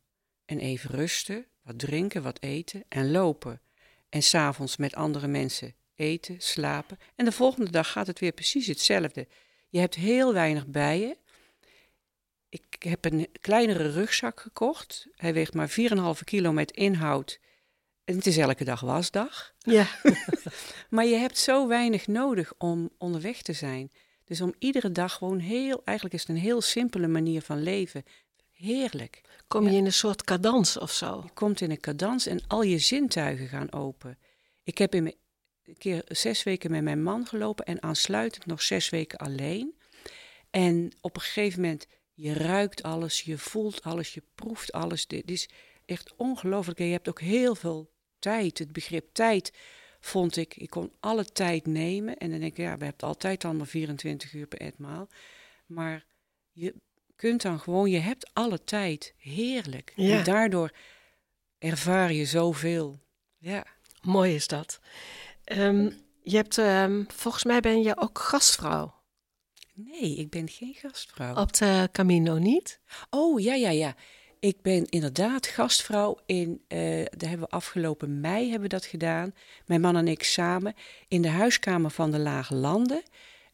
En 0.48 0.60
even 0.60 0.90
rusten, 0.90 1.46
wat 1.62 1.80
drinken, 1.80 2.22
wat 2.22 2.42
eten 2.42 2.84
en 2.90 3.12
lopen. 3.12 3.62
En 4.10 4.24
s'avonds 4.24 4.78
met 4.78 4.96
andere 4.96 5.28
mensen 5.28 5.76
eten, 5.96 6.36
slapen. 6.42 6.98
En 7.16 7.26
de 7.26 7.32
volgende 7.32 7.72
dag 7.72 7.92
gaat 7.92 8.08
het 8.08 8.20
weer 8.20 8.32
precies 8.32 8.68
hetzelfde. 8.68 9.28
Je 9.70 9.80
hebt 9.80 9.96
heel 9.96 10.34
weinig 10.34 10.68
bij 10.68 11.00
je. 11.00 11.18
Ik 12.50 12.84
heb 12.84 13.06
een 13.06 13.28
kleinere 13.42 13.92
rugzak 13.92 14.40
gekocht. 14.40 15.08
Hij 15.16 15.34
weegt 15.34 15.54
maar 15.54 15.70
4,5 16.16 16.24
kilo 16.24 16.52
met 16.52 16.72
inhoud. 16.72 17.40
En 18.04 18.16
het 18.16 18.26
is 18.26 18.38
elke 18.38 18.64
dag 18.64 18.80
wasdag. 18.80 19.54
Ja, 19.58 19.88
Maar 20.90 21.06
je 21.06 21.16
hebt 21.16 21.38
zo 21.38 21.68
weinig 21.68 22.08
nodig 22.08 22.54
om 22.58 22.90
onderweg 22.98 23.42
te 23.42 23.54
zijn. 23.54 23.92
Dus 24.24 24.42
om 24.42 24.54
iedere 24.60 24.92
dag 24.92 25.14
gewoon 25.14 25.40
heel, 25.40 25.82
eigenlijk 25.84 26.16
is 26.16 26.22
het 26.22 26.30
een 26.30 26.44
heel 26.44 26.62
simpele 26.62 27.08
manier 27.08 27.42
van 27.42 27.64
leven. 27.64 28.04
Heerlijk. 28.58 29.22
kom 29.48 29.68
je 29.68 29.78
in 29.78 29.86
een 29.86 29.94
soort 29.94 30.24
cadans 30.24 30.78
of 30.78 30.92
zo? 30.92 31.22
Je 31.24 31.34
komt 31.34 31.62
in 31.62 31.72
een 31.72 31.80
cadans 31.80 32.26
en 32.26 32.48
al 32.48 32.62
je 32.62 32.78
zintuigen 32.78 33.48
gaan 33.48 33.72
open. 33.72 34.18
Ik 34.64 34.78
heb 34.78 34.96
in 34.96 35.04
mijn, 35.04 35.16
een 35.64 35.78
keer 35.78 36.04
zes 36.08 36.44
weken 36.44 36.72
met 36.72 36.84
mijn 36.84 37.04
man 37.04 37.26
gelopen 37.26 37.66
en 37.66 37.84
aansluitend 37.84 38.46
nog 38.46 38.62
zes 38.62 38.90
weken 38.90 39.20
alleen. 39.20 39.78
En 40.50 40.92
op 41.02 41.16
een 41.16 41.22
gegeven 41.22 41.62
moment, 41.62 41.88
je 42.14 42.34
ruikt 42.34 42.84
alles, 42.84 43.22
je 43.22 43.38
voelt 43.38 43.84
alles, 43.84 44.14
je 44.14 44.24
proeft 44.36 44.72
alles. 44.72 45.08
Dit 45.08 45.32
is 45.32 45.50
echt 45.86 46.14
ongelooflijk. 46.16 46.80
En 46.80 46.86
je 46.86 46.92
hebt 46.92 47.10
ook 47.10 47.22
heel 47.22 47.56
veel 47.56 47.92
tijd. 48.20 48.58
Het 48.58 48.72
begrip 48.72 49.14
tijd 49.14 49.54
vond 50.00 50.36
ik, 50.36 50.56
ik 50.56 50.70
kon 50.70 50.94
alle 51.00 51.26
tijd 51.26 51.66
nemen. 51.66 52.18
En 52.18 52.30
dan 52.30 52.40
denk 52.40 52.52
ik, 52.52 52.58
ja, 52.58 52.78
we 52.78 52.86
hebben 52.86 53.08
altijd 53.08 53.46
al 53.46 53.54
maar 53.54 53.68
24 53.68 54.34
uur 54.34 54.48
per 54.48 54.60
etmaal. 54.60 55.08
Maar 55.66 56.06
je 56.52 56.76
kunt 57.18 57.42
dan 57.42 57.60
gewoon, 57.60 57.90
je 57.90 58.00
hebt 58.00 58.30
alle 58.34 58.64
tijd. 58.64 59.14
Heerlijk. 59.18 59.94
Ja. 59.96 60.18
En 60.18 60.24
daardoor 60.24 60.72
ervaar 61.60 62.14
je 62.14 62.26
zoveel. 62.26 63.00
Ja. 63.38 63.66
Mooi 64.02 64.36
is 64.36 64.48
dat. 64.48 64.80
Ehm, 65.44 65.90
je 66.24 66.36
hebt, 66.36 66.58
ehm, 66.58 67.04
volgens 67.08 67.44
mij 67.44 67.60
ben 67.60 67.82
je 67.82 67.98
ook 67.98 68.20
gastvrouw 68.20 68.98
Nee, 69.74 70.16
ik 70.16 70.30
ben 70.30 70.50
geen 70.50 70.74
gastvrouw. 70.74 71.36
op 71.36 71.54
de 71.54 71.90
Camino, 71.92 72.38
niet? 72.38 72.80
Oh, 73.10 73.40
ja, 73.40 73.54
ja, 73.54 73.70
ja. 73.70 73.96
Ik 74.40 74.62
ben 74.62 74.86
inderdaad 74.90 75.48
gastvrouw 75.48 76.18
in, 76.26 76.62
eh 76.68 76.78
daar 77.10 77.30
hebben 77.30 77.48
we 77.50 77.56
afgelopen 77.56 78.20
mei 78.20 78.44
hebben 78.44 78.62
we 78.62 78.76
dat 78.76 78.86
gedaan. 78.86 79.34
Mijn 79.66 79.82
man 79.82 79.96
en 79.96 80.08
ik 80.08 80.24
samen 80.24 80.74
in 81.08 81.22
de 81.22 81.30
huiskamer 81.30 81.92
van 81.92 82.12
de 82.12 82.20
Lage 82.20 82.56
Landen 82.56 83.04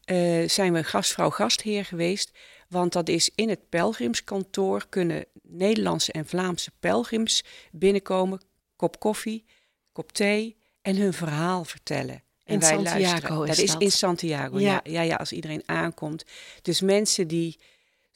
eh, 0.04 0.48
zijn 0.48 0.72
we 0.72 0.84
gastvrouw 0.84 1.30
gastheer 1.30 1.84
geweest. 1.84 2.38
Want 2.68 2.92
dat 2.92 3.08
is 3.08 3.30
in 3.34 3.48
het 3.48 3.68
pelgrimskantoor 3.68 4.86
kunnen 4.88 5.24
Nederlandse 5.42 6.12
en 6.12 6.26
Vlaamse 6.26 6.70
pelgrims 6.80 7.44
binnenkomen, 7.72 8.40
kop 8.76 9.00
koffie, 9.00 9.44
kop 9.92 10.12
thee 10.12 10.56
en 10.82 10.96
hun 10.96 11.12
verhaal 11.12 11.64
vertellen. 11.64 12.22
En 12.44 12.54
In 12.54 12.60
wij 12.60 12.68
Santiago 12.68 12.98
luisteren. 13.34 13.42
is 13.48 13.56
dat 13.56 13.58
is 13.64 13.72
dat. 13.72 13.82
in 13.82 13.90
Santiago, 13.92 14.58
Ja. 14.58 14.80
ja. 14.84 14.92
Ja, 14.92 15.00
ja, 15.02 15.16
als 15.16 15.32
iedereen 15.32 15.62
aankomt. 15.66 16.24
Dus 16.62 16.80
mensen 16.80 17.28
die 17.28 17.58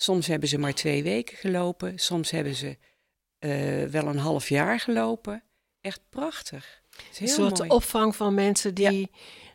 Soms 0.00 0.26
hebben 0.26 0.48
ze 0.48 0.58
maar 0.58 0.74
twee 0.74 1.02
weken 1.02 1.36
gelopen, 1.36 1.98
soms 1.98 2.30
hebben 2.30 2.54
ze 2.54 2.76
eh, 3.38 3.84
wel 3.84 4.06
een 4.06 4.18
half 4.18 4.48
jaar 4.48 4.80
gelopen. 4.80 5.42
Echt 5.80 6.00
prachtig. 6.10 6.82
Een 7.20 7.28
soort 7.28 7.58
mooi. 7.58 7.70
opvang 7.70 8.16
van 8.16 8.34
mensen 8.34 8.74
die 8.74 9.10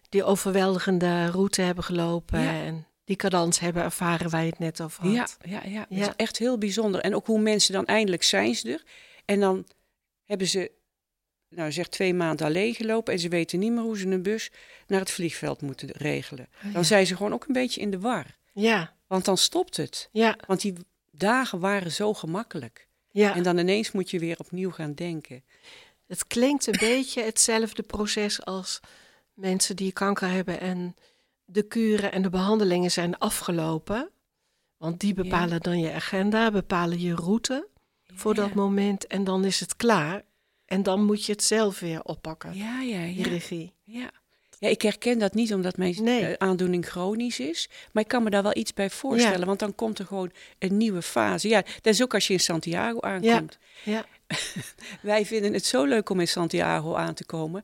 die 0.10 0.24
overweldigende 0.24 1.26
route 1.30 1.62
hebben 1.62 1.84
gelopen 1.84 2.42
Ja. 2.42 2.64
en 2.64 2.88
die 3.04 3.16
cadans 3.16 3.60
hebben 3.60 3.84
ervaren 3.84 4.30
waar 4.30 4.44
je 4.44 4.50
het 4.50 4.60
net 4.60 4.82
over 4.82 5.04
had. 5.18 5.38
Ja, 5.42 5.62
ja, 5.64 5.70
ja. 5.70 5.86
Ja. 5.90 6.08
is 6.08 6.14
echt 6.16 6.38
heel 6.38 6.58
bijzonder. 6.58 7.02
En 7.02 7.16
ook 7.16 7.26
hoe 7.26 7.40
mensen 7.42 7.74
dan 7.74 7.86
eindelijk 7.86 8.24
zijn 8.24 8.56
ze 8.56 8.72
er. 8.72 8.84
En 9.26 9.40
dan 9.40 9.68
hebben 10.26 10.48
ze, 10.48 10.72
nou 11.50 11.72
zeg 11.72 11.88
twee 11.88 12.14
maanden 12.14 12.46
alleen 12.46 12.74
gelopen 12.76 13.14
en 13.14 13.20
ze 13.20 13.28
weten 13.30 13.60
niet 13.60 13.72
meer 13.72 13.82
hoe 13.82 13.98
ze 13.98 14.08
een 14.08 14.24
bus 14.24 14.52
naar 14.88 15.00
het 15.00 15.12
vliegveld 15.12 15.62
moeten 15.62 15.90
regelen. 15.92 16.48
Oh, 16.66 16.74
Dan 16.74 16.86
zijn 16.86 17.06
ze 17.08 17.16
gewoon 17.16 17.34
ook 17.34 17.46
een 17.48 17.54
beetje 17.54 17.82
in 17.82 17.92
de 17.92 18.00
war. 18.00 18.38
Ja, 18.54 18.96
Want 19.08 19.26
dan 19.26 19.38
stopt 19.38 19.78
het. 19.78 20.10
ja, 20.12 20.38
Want 20.48 20.62
die 20.62 20.74
dagen 21.12 21.60
waren 21.60 21.92
zo 21.92 22.14
gemakkelijk. 22.14 22.88
ja. 23.12 23.36
En 23.36 23.44
dan 23.44 23.58
ineens 23.58 23.92
moet 23.92 24.10
je 24.10 24.20
weer 24.20 24.40
opnieuw 24.40 24.72
gaan 24.72 24.94
denken. 24.94 25.44
Het 26.08 26.28
klinkt 26.28 26.68
een 26.68 26.80
beetje 26.80 27.24
hetzelfde 27.24 27.82
proces 27.84 28.46
als 28.46 28.80
mensen 29.34 29.76
die 29.76 29.92
kanker 29.92 30.30
hebben 30.30 30.60
en 30.60 30.96
de 31.54 31.64
kuren 31.68 32.12
en 32.12 32.22
de 32.22 32.30
behandelingen 32.30 32.92
zijn 32.92 33.18
afgelopen. 33.18 34.10
Want 34.78 35.00
die 35.00 35.14
bepalen 35.14 35.60
dan 35.62 35.80
je 35.80 35.92
agenda, 35.92 36.52
bepalen 36.52 37.00
je 37.00 37.16
route 37.16 37.68
voor 38.14 38.34
dat 38.34 38.48
Ja. 38.50 38.56
moment 38.56 39.08
en 39.08 39.24
dan 39.24 39.46
is 39.46 39.60
het 39.60 39.76
klaar. 39.76 40.22
En 40.66 40.84
dan 40.84 41.04
moet 41.06 41.26
je 41.26 41.32
het 41.32 41.44
zelf 41.44 41.80
weer 41.80 42.04
oppakken, 42.04 42.56
Ja, 42.56 42.82
ja, 42.82 43.02
die 43.06 43.18
ja. 43.18 43.24
regie. 43.28 43.74
Ja. 43.84 44.12
ja, 44.60 44.68
ik 44.70 44.82
herken 44.82 45.20
dat 45.20 45.34
niet 45.34 45.54
omdat 45.54 45.78
mijn 45.78 46.04
Nee. 46.04 46.26
eh, 46.26 46.48
aandoening 46.48 46.86
chronisch 46.88 47.40
is. 47.40 47.70
Maar 47.92 48.04
ik 48.04 48.10
kan 48.10 48.24
me 48.24 48.30
daar 48.30 48.44
wel 48.44 48.58
iets 48.58 48.74
bij 48.74 48.90
voorstellen. 48.90 49.40
Ja. 49.40 49.46
Want 49.46 49.60
dan 49.60 49.76
komt 49.76 50.00
er 50.00 50.06
gewoon 50.06 50.32
een 50.60 50.78
nieuwe 50.78 51.02
fase. 51.02 51.48
Ja, 51.48 51.62
dat 51.82 51.94
is 51.94 52.02
ook 52.02 52.14
als 52.14 52.28
je 52.28 52.34
in 52.34 52.40
Santiago 52.40 53.00
aankomt. 53.00 53.58
Ja, 53.84 54.06
Wij 55.02 55.26
vinden 55.26 55.54
het 55.54 55.66
zo 55.66 55.86
leuk 55.86 56.10
om 56.10 56.20
in 56.20 56.28
Santiago 56.28 56.96
aan 56.96 57.14
te 57.14 57.26
komen. 57.26 57.64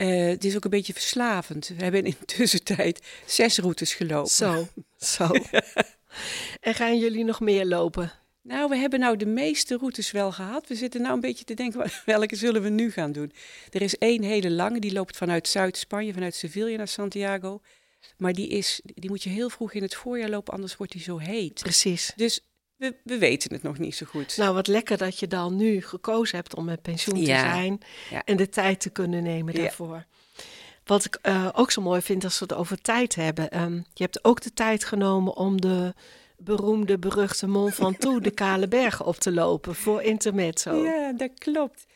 Eh, 0.00 0.26
het 0.26 0.44
is 0.44 0.56
ook 0.56 0.64
een 0.64 0.70
beetje 0.70 0.92
verslavend. 0.92 1.68
We 1.76 1.82
hebben 1.82 2.04
in 2.04 2.14
de 2.18 2.26
tussentijd 2.26 3.06
zes 3.26 3.58
routes 3.58 3.94
gelopen. 3.94 4.30
zo, 4.30 4.68
zo. 4.98 5.30
en 6.60 6.74
gaan 6.74 6.98
jullie 6.98 7.24
nog 7.24 7.40
meer 7.40 7.66
lopen? 7.66 8.12
Nou, 8.42 8.68
we 8.68 8.76
hebben 8.76 9.00
nou 9.00 9.16
de 9.16 9.26
meeste 9.26 9.76
routes 9.76 10.10
wel 10.10 10.32
gehad. 10.32 10.68
We 10.68 10.74
zitten 10.74 11.00
nou 11.00 11.14
een 11.14 11.20
beetje 11.20 11.44
te 11.44 11.54
denken, 11.54 11.90
welke 12.04 12.36
zullen 12.36 12.62
we 12.62 12.68
nu 12.68 12.90
gaan 12.90 13.12
doen? 13.12 13.32
Er 13.70 13.82
is 13.82 13.98
één 13.98 14.22
hele 14.22 14.50
lange, 14.50 14.80
die 14.80 14.92
loopt 14.92 15.16
vanuit 15.16 15.48
Zuid-Spanje, 15.48 16.12
vanuit 16.12 16.34
Sevilla 16.34 16.76
naar 16.76 16.88
Santiago. 16.88 17.60
Maar 18.16 18.32
die, 18.32 18.48
is, 18.48 18.80
die 18.84 19.10
moet 19.10 19.22
je 19.22 19.30
heel 19.30 19.50
vroeg 19.50 19.72
in 19.72 19.82
het 19.82 19.94
voorjaar 19.94 20.30
lopen, 20.30 20.54
anders 20.54 20.76
wordt 20.76 20.92
die 20.92 21.02
zo 21.02 21.18
heet. 21.18 21.60
Precies. 21.62 22.12
Dus 22.16 22.40
we, 22.80 22.94
we 23.04 23.18
weten 23.18 23.52
het 23.52 23.62
nog 23.62 23.78
niet 23.78 23.94
zo 23.96 24.06
goed. 24.06 24.36
Nou, 24.36 24.54
wat 24.54 24.66
lekker 24.66 24.96
dat 24.98 25.18
je 25.18 25.26
dan 25.26 25.56
nu 25.56 25.82
gekozen 25.82 26.36
hebt 26.36 26.54
om 26.54 26.64
met 26.64 26.82
pensioen 26.82 27.18
te 27.18 27.24
zijn 27.24 27.80
Ja. 28.10 28.22
en 28.24 28.36
de 28.36 28.48
tijd 28.48 28.80
te 28.80 28.90
kunnen 28.90 29.22
nemen 29.22 29.54
Ja. 29.54 29.60
daarvoor. 29.62 30.04
Wat 30.84 31.04
ik 31.04 31.18
eh, 31.22 31.48
ook 31.52 31.70
zo 31.70 31.82
mooi 31.82 32.00
vind 32.02 32.24
als 32.24 32.38
we 32.38 32.44
het 32.48 32.54
over 32.54 32.80
tijd 32.80 33.14
hebben. 33.14 33.50
ehm, 33.50 33.74
je 33.74 34.02
hebt 34.02 34.24
ook 34.24 34.40
de 34.40 34.52
tijd 34.52 34.84
genomen 34.84 35.36
om 35.36 35.60
de 35.60 35.94
beroemde, 36.36 36.98
beruchte 36.98 37.46
Mont 37.46 37.74
Ventoux, 37.74 38.22
de 38.24 38.30
Kale 38.30 38.68
Bergen, 38.68 39.04
op 39.06 39.16
te 39.16 39.32
lopen 39.32 39.74
voor 39.74 40.02
Intermezzo. 40.02 40.74
Ja, 40.84 41.12
dat 41.12 41.30
klopt. 41.38 41.86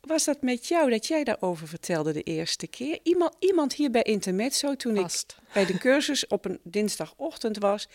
Was 0.00 0.24
dat 0.24 0.42
met 0.42 0.66
jou 0.66 0.90
dat 0.90 1.06
jij 1.06 1.24
daarover 1.24 1.68
vertelde 1.68 2.12
de 2.12 2.22
eerste 2.22 2.66
keer? 2.66 2.98
Iemand, 3.02 3.34
iemand 3.38 3.74
hier 3.74 3.90
bij 3.90 4.02
Intermezzo, 4.02 4.74
toen 4.76 4.96
ik 4.96 5.10
bij 5.52 5.66
de 5.66 5.78
cursus 5.78 6.26
op 6.26 6.44
een 6.44 6.60
dinsdagochtend 6.62 7.58
was. 7.58 7.88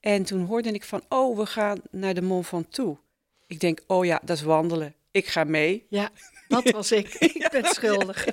En 0.00 0.24
toen 0.24 0.44
hoorde 0.44 0.72
ik 0.72 0.84
van, 0.84 1.02
oh, 1.08 1.38
we 1.38 1.46
gaan 1.46 1.80
naar 1.90 2.14
de 2.14 2.22
Mont 2.22 2.46
Ventoux. 2.46 3.00
Ik 3.46 3.60
denk, 3.60 3.80
oh 3.86 4.04
ja, 4.04 4.20
dat 4.24 4.36
is 4.36 4.42
wandelen. 4.42 4.94
Ik 5.10 5.26
ga 5.26 5.44
mee. 5.44 5.86
Ja, 5.88 6.10
dat 6.48 6.70
was 6.78 6.92
ik. 6.92 7.14
Ik 7.14 7.48
ben 7.52 7.64
schuldig. 7.74 8.26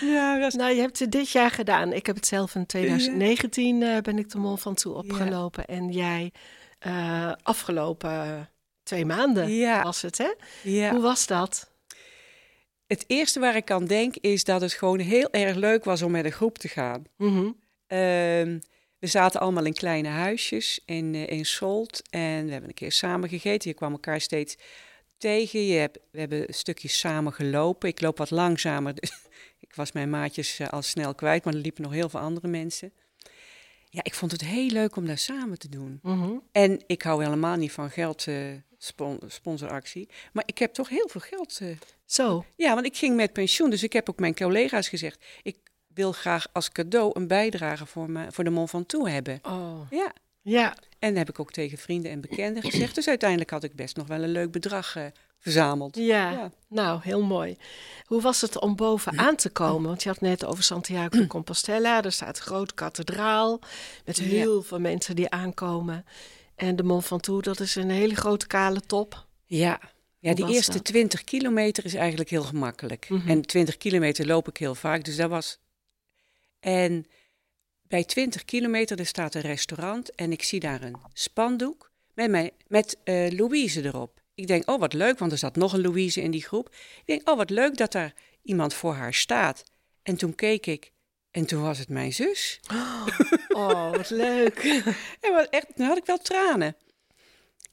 Ja, 0.00 0.38
dat 0.38 0.48
is... 0.48 0.54
Nou, 0.54 0.74
je 0.74 0.80
hebt 0.80 0.98
het 0.98 1.12
dit 1.12 1.30
jaar 1.30 1.50
gedaan. 1.50 1.92
Ik 1.92 2.06
heb 2.06 2.16
het 2.16 2.26
zelf 2.26 2.54
in 2.54 2.66
2019 2.66 3.82
eh, 3.82 3.98
ben 3.98 4.18
ik 4.18 4.30
de 4.30 4.38
Mont 4.38 4.60
Ventoux 4.60 4.96
opgelopen. 4.98 5.64
En 5.64 5.88
jij 5.92 6.32
eh, 6.78 7.32
afgelopen 7.42 8.48
twee 8.82 9.04
maanden 9.06 9.48
Ja. 9.52 9.82
was 9.82 10.02
het, 10.02 10.18
hè? 10.18 10.32
ja. 10.62 10.90
Hoe 10.90 11.00
was 11.00 11.26
dat? 11.26 11.70
Het 12.86 13.04
eerste 13.06 13.40
waar 13.40 13.56
ik 13.56 13.70
aan 13.70 13.84
denk 13.84 14.16
is 14.16 14.44
dat 14.44 14.60
het 14.60 14.72
gewoon 14.72 14.98
heel 14.98 15.30
erg 15.30 15.56
leuk 15.56 15.84
was 15.84 16.02
om 16.02 16.10
met 16.10 16.24
een 16.24 16.32
groep 16.32 16.58
te 16.58 16.68
gaan. 16.68 17.04
Mhm. 17.16 17.50
Ehm, 17.86 18.58
we 19.02 19.08
zaten 19.08 19.40
allemaal 19.40 19.64
in 19.64 19.72
kleine 19.74 20.08
huisjes 20.08 20.80
in, 20.84 21.14
eh, 21.14 21.26
in 21.28 21.44
Solt 21.46 22.02
en 22.10 22.44
we 22.44 22.50
hebben 22.50 22.68
een 22.68 22.74
keer 22.74 22.92
samen 22.92 23.28
gegeten. 23.28 23.70
Je 23.70 23.76
kwam 23.76 23.92
elkaar 23.92 24.20
steeds 24.20 24.56
tegen. 25.18 25.66
Je 25.66 25.78
hebt, 25.78 25.98
we 26.10 26.18
hebben 26.18 26.48
een 26.48 26.54
stukje 26.54 26.88
samen 26.88 27.32
gelopen. 27.32 27.88
Ik 27.88 28.00
loop 28.00 28.18
wat 28.18 28.30
langzamer, 28.30 28.94
dus 28.94 29.12
ik 29.66 29.74
was 29.74 29.92
mijn 29.92 30.10
maatjes 30.10 30.58
eh, 30.58 30.68
al 30.68 30.82
snel 30.82 31.14
kwijt, 31.14 31.44
maar 31.44 31.54
er 31.54 31.60
liepen 31.60 31.82
nog 31.82 31.92
heel 31.92 32.08
veel 32.08 32.20
andere 32.20 32.48
mensen. 32.48 32.92
Ja, 33.90 34.00
ik 34.04 34.14
vond 34.14 34.32
het 34.32 34.40
heel 34.40 34.68
leuk 34.70 34.96
om 34.96 35.06
daar 35.06 35.18
samen 35.18 35.58
te 35.58 35.68
doen. 35.68 35.98
Mhm. 36.02 36.32
En 36.52 36.84
ik 36.86 37.02
hou 37.02 37.24
helemaal 37.24 37.56
niet 37.56 37.72
van 37.72 37.90
geld 37.90 38.26
spon- 38.78 39.20
sponsoractie, 39.26 40.08
maar 40.32 40.44
ik 40.46 40.58
heb 40.58 40.72
toch 40.74 40.88
heel 40.88 41.08
veel 41.08 41.20
geld 41.20 41.60
Zo. 42.04 42.44
ja, 42.56 42.74
want 42.74 42.86
ik 42.86 42.96
ging 42.96 43.16
met 43.16 43.32
pensioen, 43.32 43.70
dus 43.70 43.82
ik 43.82 43.92
heb 43.92 44.08
ook 44.10 44.18
mijn 44.18 44.34
collega's 44.34 44.88
gezegd: 44.88 45.24
ik 45.42 45.56
wil 45.94 46.12
graag 46.12 46.46
als 46.52 46.70
cadeau 46.72 47.10
een 47.14 47.26
bijdrage 47.26 47.86
voor, 47.86 48.10
me, 48.10 48.26
voor 48.30 48.44
de 48.44 48.50
Mont 48.50 48.70
Ventoux 48.70 49.10
hebben. 49.10 49.38
Oh. 49.42 49.80
Ja, 49.90 50.12
Ja, 50.42 50.74
en 50.98 51.08
dat 51.08 51.18
heb 51.18 51.28
ik 51.28 51.40
ook 51.40 51.52
tegen 51.52 51.78
vrienden 51.78 52.10
en 52.10 52.20
bekenden 52.20 52.62
gezegd. 52.62 52.94
Dus 52.94 53.08
uiteindelijk 53.08 53.50
had 53.50 53.64
ik 53.64 53.74
best 53.74 53.96
nog 53.96 54.06
wel 54.06 54.22
een 54.22 54.28
leuk 54.32 54.50
bedrag 54.50 54.96
eh, 54.96 55.04
verzameld. 55.38 55.96
ja. 55.96 56.30
Ja. 56.30 56.50
Nou, 56.68 57.00
heel 57.02 57.22
mooi. 57.22 57.56
Hoe 58.04 58.20
was 58.20 58.40
het 58.40 58.58
om 58.60 58.76
bovenaan 58.76 59.36
te 59.36 59.50
komen? 59.50 59.88
Want 59.88 60.02
je 60.02 60.08
had 60.08 60.20
net 60.20 60.44
over 60.44 60.64
Santiago 60.64 61.08
de 61.08 61.26
Compostela. 61.26 62.02
Er 62.02 62.12
staat 62.12 62.36
een 62.36 62.42
grote 62.42 62.74
kathedraal 62.74 63.60
met 64.04 64.16
Ja. 64.16 64.24
heel 64.24 64.62
veel 64.62 64.80
mensen 64.80 65.16
die 65.16 65.30
aankomen. 65.30 66.04
En 66.54 66.76
de 66.76 66.82
Mont 66.82 67.04
Ventoux, 67.06 67.44
dat 67.44 67.60
is 67.60 67.74
een 67.74 67.90
hele 67.90 68.14
grote 68.14 68.46
kale 68.46 68.80
top. 68.80 69.26
Ja, 69.46 69.80
ja 70.18 70.34
die 70.34 70.48
eerste 70.48 70.72
dat? 70.72 70.84
20 70.84 71.24
kilometer 71.24 71.84
is 71.84 71.94
eigenlijk 71.94 72.30
heel 72.30 72.42
gemakkelijk. 72.42 73.06
Mhm. 73.08 73.28
En 73.28 73.42
20 73.42 73.76
kilometer 73.76 74.26
loop 74.26 74.48
ik 74.48 74.56
heel 74.56 74.74
vaak, 74.74 75.04
dus 75.04 75.16
dat 75.16 75.30
was. 75.30 75.58
En 76.62 77.06
bij 77.88 78.04
20 78.04 78.44
kilometer 78.44 78.98
er 78.98 79.06
staat 79.06 79.34
een 79.34 79.40
restaurant 79.40 80.14
en 80.14 80.32
ik 80.32 80.42
zie 80.42 80.60
daar 80.60 80.82
een 80.82 80.96
spandoek 81.12 81.90
met, 82.14 82.30
mij, 82.30 82.50
met 82.66 82.96
eh, 83.04 83.30
Louise 83.30 83.84
erop. 83.84 84.20
Ik 84.34 84.46
denk, 84.46 84.70
oh 84.70 84.80
wat 84.80 84.92
leuk, 84.92 85.18
want 85.18 85.32
er 85.32 85.38
zat 85.38 85.56
nog 85.56 85.72
een 85.72 85.80
Louise 85.80 86.20
in 86.20 86.30
die 86.30 86.42
groep. 86.42 86.68
Ik 86.68 87.06
denk, 87.06 87.30
oh 87.30 87.36
wat 87.36 87.50
leuk 87.50 87.76
dat 87.76 87.92
daar 87.92 88.14
iemand 88.42 88.74
voor 88.74 88.94
haar 88.94 89.14
staat. 89.14 89.64
En 90.02 90.16
toen 90.16 90.34
keek 90.34 90.66
ik 90.66 90.92
en 91.30 91.46
toen 91.46 91.62
was 91.62 91.78
het 91.78 91.88
mijn 91.88 92.12
zus. 92.12 92.60
Oh, 93.48 93.90
wat 93.90 94.10
leuk. 94.10 94.82
En 95.20 95.32
wat 95.32 95.48
echt, 95.50 95.66
toen 95.76 95.86
had 95.86 95.96
ik 95.96 96.04
wel 96.06 96.18
tranen. 96.18 96.76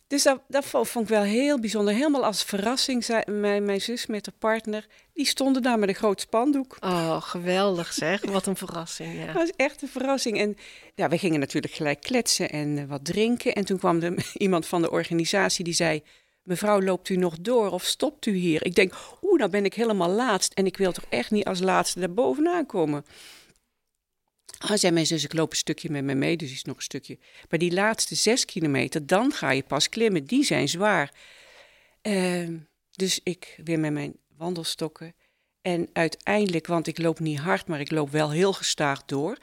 Dus 0.10 0.24
dat, 0.24 0.42
dat 0.48 0.66
vo- 0.66 0.84
vond 0.84 1.06
ik 1.06 1.12
wel 1.12 1.24
heel 1.24 1.60
bijzonder. 1.60 1.94
Helemaal 1.94 2.26
als 2.26 2.44
verrassing, 2.44 3.04
zei 3.04 3.22
mijn, 3.26 3.66
mijn 3.66 3.82
zus 3.82 4.06
met 4.06 4.26
haar 4.26 4.36
partner, 4.40 4.88
die 5.14 5.26
stonden 5.26 5.62
daar 5.62 5.80
met 5.80 5.90
een 5.90 5.96
groot 5.96 6.22
spandoek. 6.22 6.78
Oh, 6.80 7.22
geweldig 7.22 7.94
zeg. 7.94 8.26
Wat 8.26 8.46
een 8.46 8.56
verrassing, 8.56 9.20
ja. 9.20 9.26
Dat 9.34 9.36
was 9.36 9.52
echt 9.56 9.82
een 9.82 9.88
verrassing. 9.88 10.40
En 10.40 10.58
ja, 10.96 11.10
we 11.10 11.18
gingen 11.18 11.40
natuurlijk 11.40 11.74
gelijk 11.74 12.02
kletsen 12.02 12.50
en 12.50 12.78
eh, 12.78 12.84
wat 12.86 13.06
drinken. 13.06 13.54
En 13.54 13.66
toen 13.66 13.78
kwam 13.78 14.02
er 14.02 14.32
iemand 14.38 14.66
van 14.66 14.82
de 14.82 14.92
organisatie 14.92 15.64
die 15.64 15.74
zei... 15.74 16.04
Mevrouw, 16.44 16.82
loopt 16.82 17.10
u 17.10 17.16
nog 17.16 17.36
door 17.42 17.72
of 17.72 17.84
stopt 17.84 18.26
u 18.26 18.32
hier? 18.32 18.66
Ik 18.66 18.76
denk, 18.76 18.94
oeh, 19.22 19.40
nou 19.40 19.50
ben 19.50 19.66
ik 19.66 19.74
helemaal 19.74 20.10
laatst. 20.10 20.54
En 20.54 20.66
ik 20.66 20.78
wil 20.78 20.92
toch 20.92 21.06
echt 21.10 21.32
niet 21.32 21.46
als 21.46 21.60
laatste 21.60 22.00
daar 22.00 22.14
bovenaan 22.14 22.66
komen. 22.66 23.06
Ah, 24.60 24.78
zei 24.78 24.94
mijn 24.94 25.06
zus, 25.06 25.24
ik 25.24 25.34
loop 25.34 25.52
een 25.52 25.58
stukje 25.58 25.90
met 25.90 26.04
me 26.04 26.16
mee, 26.16 26.38
dus 26.38 26.52
is 26.52 26.64
nog 26.64 26.76
een 26.76 26.82
stukje. 26.82 27.18
Maar 27.50 27.60
die 27.60 27.74
laatste 27.74 28.16
zes 28.16 28.46
kilometer, 28.46 29.06
dan 29.06 29.32
ga 29.32 29.52
je 29.52 29.64
pas 29.64 29.90
klimmen. 29.90 30.26
Die 30.26 30.44
zijn 30.44 30.70
zwaar. 30.70 31.14
Ehm, 32.02 32.58
dus 32.92 33.20
ik 33.24 33.60
weer 33.64 33.80
met 33.80 33.92
mijn 33.92 34.14
wandelstokken. 34.38 35.16
En 35.62 35.90
uiteindelijk, 35.94 36.68
want 36.68 36.88
ik 36.88 36.98
loop 36.98 37.20
niet 37.20 37.40
hard, 37.40 37.68
maar 37.68 37.80
ik 37.80 37.92
loop 37.92 38.10
wel 38.10 38.32
heel 38.32 38.54
gestaag 38.54 39.06
door, 39.06 39.38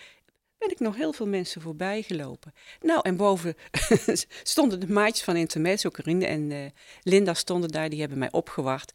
ben 0.58 0.70
ik 0.70 0.80
nog 0.80 0.96
heel 0.96 1.12
veel 1.12 1.26
mensen 1.26 1.60
voorbij 1.60 2.02
gelopen. 2.02 2.52
Nou, 2.80 3.00
en 3.02 3.16
boven 3.16 3.54
stonden 4.42 4.80
de 4.80 4.88
maatjes 4.88 5.24
van 5.24 5.36
Intermezzo, 5.36 5.90
Corinne 5.90 6.26
en 6.26 6.52
eh, 6.52 6.70
Linda 7.02 7.34
stonden 7.34 7.70
daar, 7.70 7.88
die 7.88 8.00
hebben 8.00 8.18
mij 8.18 8.32
opgewacht. 8.32 8.92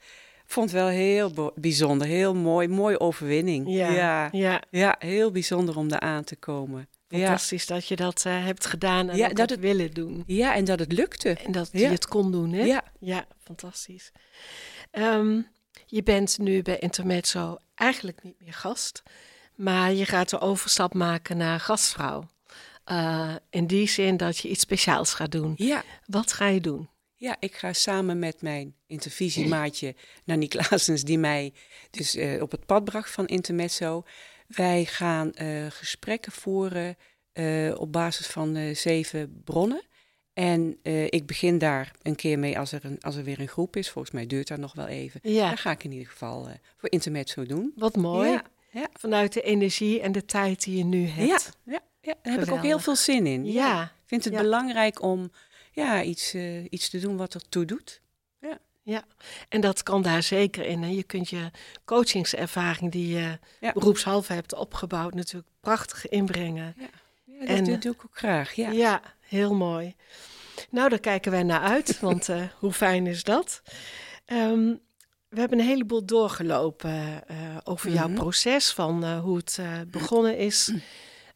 Vond 0.52 0.72
wel 0.72 0.88
heel 0.88 1.52
bijzonder, 1.56 2.08
heel 2.08 2.36
mooi, 2.36 2.68
mooie 2.68 3.00
overwinning. 3.00 3.66
Ja, 3.70 3.92
ja, 3.92 4.30
ja. 4.32 4.62
ja, 4.70 4.96
heel 5.00 5.32
bijzonder 5.32 5.78
om 5.78 5.88
daar 5.88 6.00
aan 6.00 6.24
te 6.24 6.36
komen. 6.36 6.88
Ja. 7.08 7.18
Fantastisch 7.18 7.66
dat 7.66 7.88
je 7.88 7.96
dat 7.96 8.26
eh, 8.26 8.46
hebt 8.46 8.66
gedaan 8.66 9.10
en 9.10 9.18
Ja, 9.18 9.28
dat 9.28 9.38
hebt 9.38 9.50
het- 9.50 9.60
willen 9.60 9.92
doen. 9.94 10.24
ja, 10.28 10.56
en 10.56 10.66
dat 10.66 10.80
het 10.80 10.92
lukte. 10.92 11.30
En 11.30 11.52
dat 11.52 11.70
je 11.72 11.88
het 11.88 12.08
kon 12.08 12.32
doen, 12.32 12.52
hè? 12.54 12.64
Ja. 12.64 12.84
Ja, 13.00 13.26
fantastisch. 13.44 14.12
Ehm, 14.92 15.42
je 15.86 16.04
bent 16.04 16.38
nu 16.38 16.62
bij 16.62 16.78
Intermezzo 16.80 17.58
eigenlijk 17.76 18.24
niet 18.24 18.40
meer 18.40 18.54
gast, 18.54 19.04
maar 19.56 19.94
je 19.94 20.06
gaat 20.06 20.30
de 20.30 20.40
overstap 20.40 20.94
maken 20.94 21.38
naar 21.38 21.60
gastvrouw. 21.60 22.30
Eh, 22.84 23.36
in 23.50 23.68
die 23.68 23.88
zin 23.90 24.18
dat 24.18 24.38
je 24.38 24.50
iets 24.50 24.62
speciaals 24.62 25.14
gaat 25.14 25.32
doen. 25.32 25.54
Ja, 25.56 25.84
Wat 26.06 26.34
ga 26.34 26.48
je 26.48 26.62
doen? 26.62 26.90
Ja, 27.22 27.36
ik 27.40 27.56
ga 27.56 27.74
samen 27.74 28.20
met 28.20 28.42
mijn 28.42 28.76
intervisiemaatje 28.88 29.96
Nanny 30.26 30.48
Klaasens, 30.48 31.04
die 31.04 31.18
mij 31.18 31.54
dus 31.92 32.16
eh, 32.16 32.42
op 32.42 32.52
het 32.52 32.66
pad 32.66 32.84
bracht 32.84 33.12
van 33.12 33.26
Intermezzo. 33.28 34.04
Wij 34.48 34.86
gaan 34.86 35.34
eh, 35.34 35.66
gesprekken 35.70 36.32
voeren 36.32 36.98
eh, 37.32 37.76
op 37.78 37.92
basis 37.92 38.28
van 38.28 38.76
zeven 38.76 39.42
bronnen. 39.44 39.82
En 40.34 40.78
ik 41.10 41.26
begin 41.26 41.58
daar 41.58 41.92
een 42.02 42.16
keer 42.16 42.40
mee 42.40 42.60
als 42.60 42.72
er, 42.72 42.86
een, 42.86 42.98
als 43.02 43.16
er 43.16 43.24
weer 43.24 43.40
een 43.40 43.48
groep 43.48 43.76
is. 43.76 43.90
Volgens 43.90 44.14
mij 44.14 44.28
duurt 44.28 44.48
dat 44.48 44.58
nog 44.58 44.74
wel 44.74 44.88
even. 44.88 45.20
Ja, 45.24 45.50
Dat 45.50 45.60
ga 45.60 45.72
ik 45.72 45.84
in 45.84 45.92
ieder 45.92 46.08
geval 46.08 46.48
voor 46.78 46.92
Intermezzo 46.92 47.46
doen. 47.46 47.74
wat 47.76 47.96
mooi. 47.96 48.30
Ja, 48.30 48.44
ja. 48.72 48.88
Vanuit 48.94 49.34
de 49.34 49.42
energie 49.42 50.02
en 50.02 50.12
de 50.12 50.26
tijd 50.26 50.64
die 50.64 50.78
je 50.78 50.84
nu 50.84 51.06
hebt. 51.08 51.58
ja, 51.64 51.80
ja, 52.02 52.16
daar 52.22 52.34
heb 52.34 52.44
ik 52.48 52.52
ook 52.52 52.62
heel 52.62 52.80
veel 52.80 52.96
zin 52.96 53.28
in. 53.28 53.46
Ja, 53.46 53.84
Ik 53.84 53.90
vind 54.06 54.24
het 54.24 54.36
belangrijk 54.36 55.02
om 55.02 55.32
ja, 55.72 56.04
iets, 56.04 56.34
eh, 56.34 56.64
iets 56.70 56.90
te 56.90 57.00
doen 57.00 57.18
wat 57.18 57.34
ertoe 57.34 57.66
doet. 57.66 58.02
ja. 58.84 59.04
En 59.50 59.62
dat 59.62 59.84
kan 59.84 60.02
daar 60.02 60.24
zeker 60.24 60.66
in. 60.66 60.84
Hè. 60.84 60.90
Je 60.90 61.04
kunt 61.04 61.30
je 61.30 61.52
coachingservaring 61.86 62.92
die 62.92 63.08
je 63.08 63.40
Ja. 63.60 63.72
beroepshalve 63.72 64.34
hebt 64.34 64.54
opgebouwd 64.54 65.14
natuurlijk 65.14 65.52
prachtig 65.60 66.10
inbrengen. 66.10 66.76
Ja, 66.78 67.40
dat 67.40 67.48
En, 67.48 67.64
doe, 67.64 67.78
doe 67.78 67.94
ik 67.94 68.04
ook 68.06 68.18
graag. 68.18 68.54
Ja. 68.54 68.72
Ja, 68.72 69.02
heel 69.20 69.56
mooi. 69.56 69.96
Nou, 70.70 70.90
daar 70.90 71.00
kijken 71.00 71.32
wij 71.32 71.44
naar 71.44 71.60
uit, 71.62 72.00
want 72.10 72.30
eh, 72.30 72.44
hoe 72.60 72.74
fijn 72.74 73.08
is 73.08 73.24
dat? 73.24 73.62
Ehm, 74.26 74.74
we 75.30 75.40
hebben 75.40 75.60
een 75.60 75.66
heleboel 75.66 76.06
doorgelopen 76.06 77.28
eh, 77.28 77.58
over 77.64 77.92
jouw 77.92 78.08
Mhm. 78.08 78.18
proces, 78.18 78.72
van 78.74 79.18
hoe 79.18 79.38
het 79.38 79.60
begonnen 79.92 80.38
is 80.38 80.74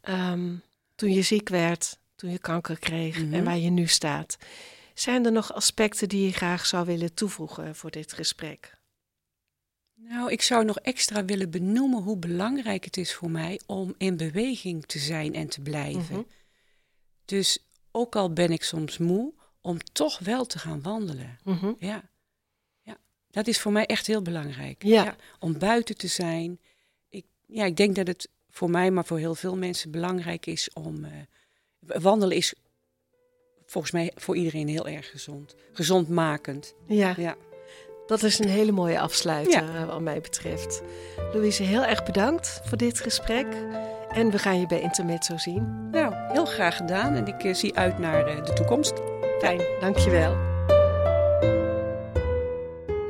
ehm, 0.02 0.56
toen 0.95 1.12
je 1.13 1.21
ziek 1.21 1.50
werd, 1.50 2.00
toen 2.15 2.30
je 2.32 2.39
kanker 2.39 2.80
kreeg 2.80 3.15
en 3.15 3.30
Mhm. 3.30 3.43
waar 3.43 3.58
je 3.58 3.69
nu 3.69 3.88
staat. 3.88 4.38
Zijn 4.93 5.25
er 5.25 5.32
nog 5.32 5.54
aspecten 5.54 6.10
die 6.10 6.25
je 6.25 6.32
graag 6.34 6.65
zou 6.65 6.86
willen 6.86 7.13
toevoegen 7.13 7.75
voor 7.75 7.91
dit 7.91 8.13
gesprek? 8.13 8.78
Nou, 9.93 10.32
ik 10.32 10.41
zou 10.41 10.65
nog 10.65 10.80
extra 10.80 11.25
willen 11.25 11.49
benoemen 11.49 12.01
hoe 12.04 12.17
belangrijk 12.17 12.86
het 12.86 12.97
is 12.97 13.13
voor 13.13 13.32
mij 13.32 13.60
om 13.65 13.95
in 13.97 14.17
beweging 14.17 14.86
te 14.86 14.99
zijn 14.99 15.34
en 15.34 15.47
te 15.47 15.62
blijven. 15.62 16.15
Mhm. 16.15 16.23
Dus 17.25 17.60
ook 17.91 18.15
al 18.15 18.34
ben 18.34 18.51
ik 18.51 18.63
soms 18.63 18.97
moe, 18.97 19.34
om 19.62 19.78
toch 19.93 20.19
wel 20.19 20.45
te 20.45 20.60
gaan 20.60 20.82
wandelen. 20.82 21.39
Mhm. 21.43 21.73
Ja. 21.80 22.10
ja, 22.82 22.97
dat 23.30 23.47
is 23.47 23.60
voor 23.60 23.71
mij 23.71 23.86
echt 23.86 24.08
heel 24.08 24.21
belangrijk. 24.21 24.84
Ja. 24.84 25.15
om 25.39 25.60
buiten 25.60 25.97
te 25.97 26.08
zijn. 26.08 26.60
Ik, 27.10 27.25
ja, 27.47 27.65
ik 27.65 27.75
denk 27.78 27.95
dat 27.95 28.08
het 28.08 28.30
voor 28.49 28.69
mij, 28.69 28.91
maar 28.91 29.06
voor 29.06 29.17
heel 29.17 29.36
veel 29.36 29.56
mensen 29.56 29.91
belangrijk 29.91 30.45
is 30.45 30.69
om. 30.73 31.04
eh, 31.06 31.12
wandelen 31.88 32.38
is 32.38 32.54
volgens 33.65 33.93
mij 33.93 34.12
voor 34.15 34.36
iedereen 34.36 34.67
heel 34.67 34.88
erg 34.88 35.10
gezond. 35.12 35.56
Gezondmakend. 35.74 36.74
Ja, 36.88 37.13
Ja. 37.17 37.36
dat 38.08 38.24
is 38.24 38.39
een 38.39 38.50
hele 38.50 38.71
mooie 38.71 39.00
afsluiter 39.00 39.76
eh, 39.76 39.86
wat 39.86 40.02
mij 40.02 40.21
betreft. 40.21 40.82
Louise, 41.34 41.63
heel 41.63 41.84
erg 41.86 42.04
bedankt 42.04 42.62
voor 42.63 42.78
dit 42.78 43.00
gesprek. 43.00 43.48
En 44.10 44.32
we 44.32 44.39
gaan 44.39 44.60
je 44.60 44.67
bij 44.67 44.82
Intermezzo 44.82 45.38
zien. 45.38 45.89
Nou, 45.91 46.13
heel 46.32 46.45
graag 46.45 46.76
gedaan. 46.78 47.13
En 47.15 47.28
ik 47.28 47.43
eh, 47.43 47.54
zie 47.54 47.76
uit 47.76 47.98
naar 48.00 48.28
eh, 48.28 48.43
de 48.45 48.54
toekomst. 48.54 48.93
Fijn, 49.39 49.62
dankjewel. 49.80 50.54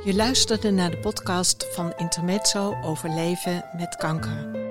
Je 0.04 0.14
luisterde 0.16 0.72
naar 0.72 0.90
de 0.92 0.98
podcast 0.98 1.68
van 1.72 1.94
Intermezzo 1.98 2.78
over 2.84 3.10
leven 3.10 3.66
met 3.78 3.96
kanker. 3.96 4.65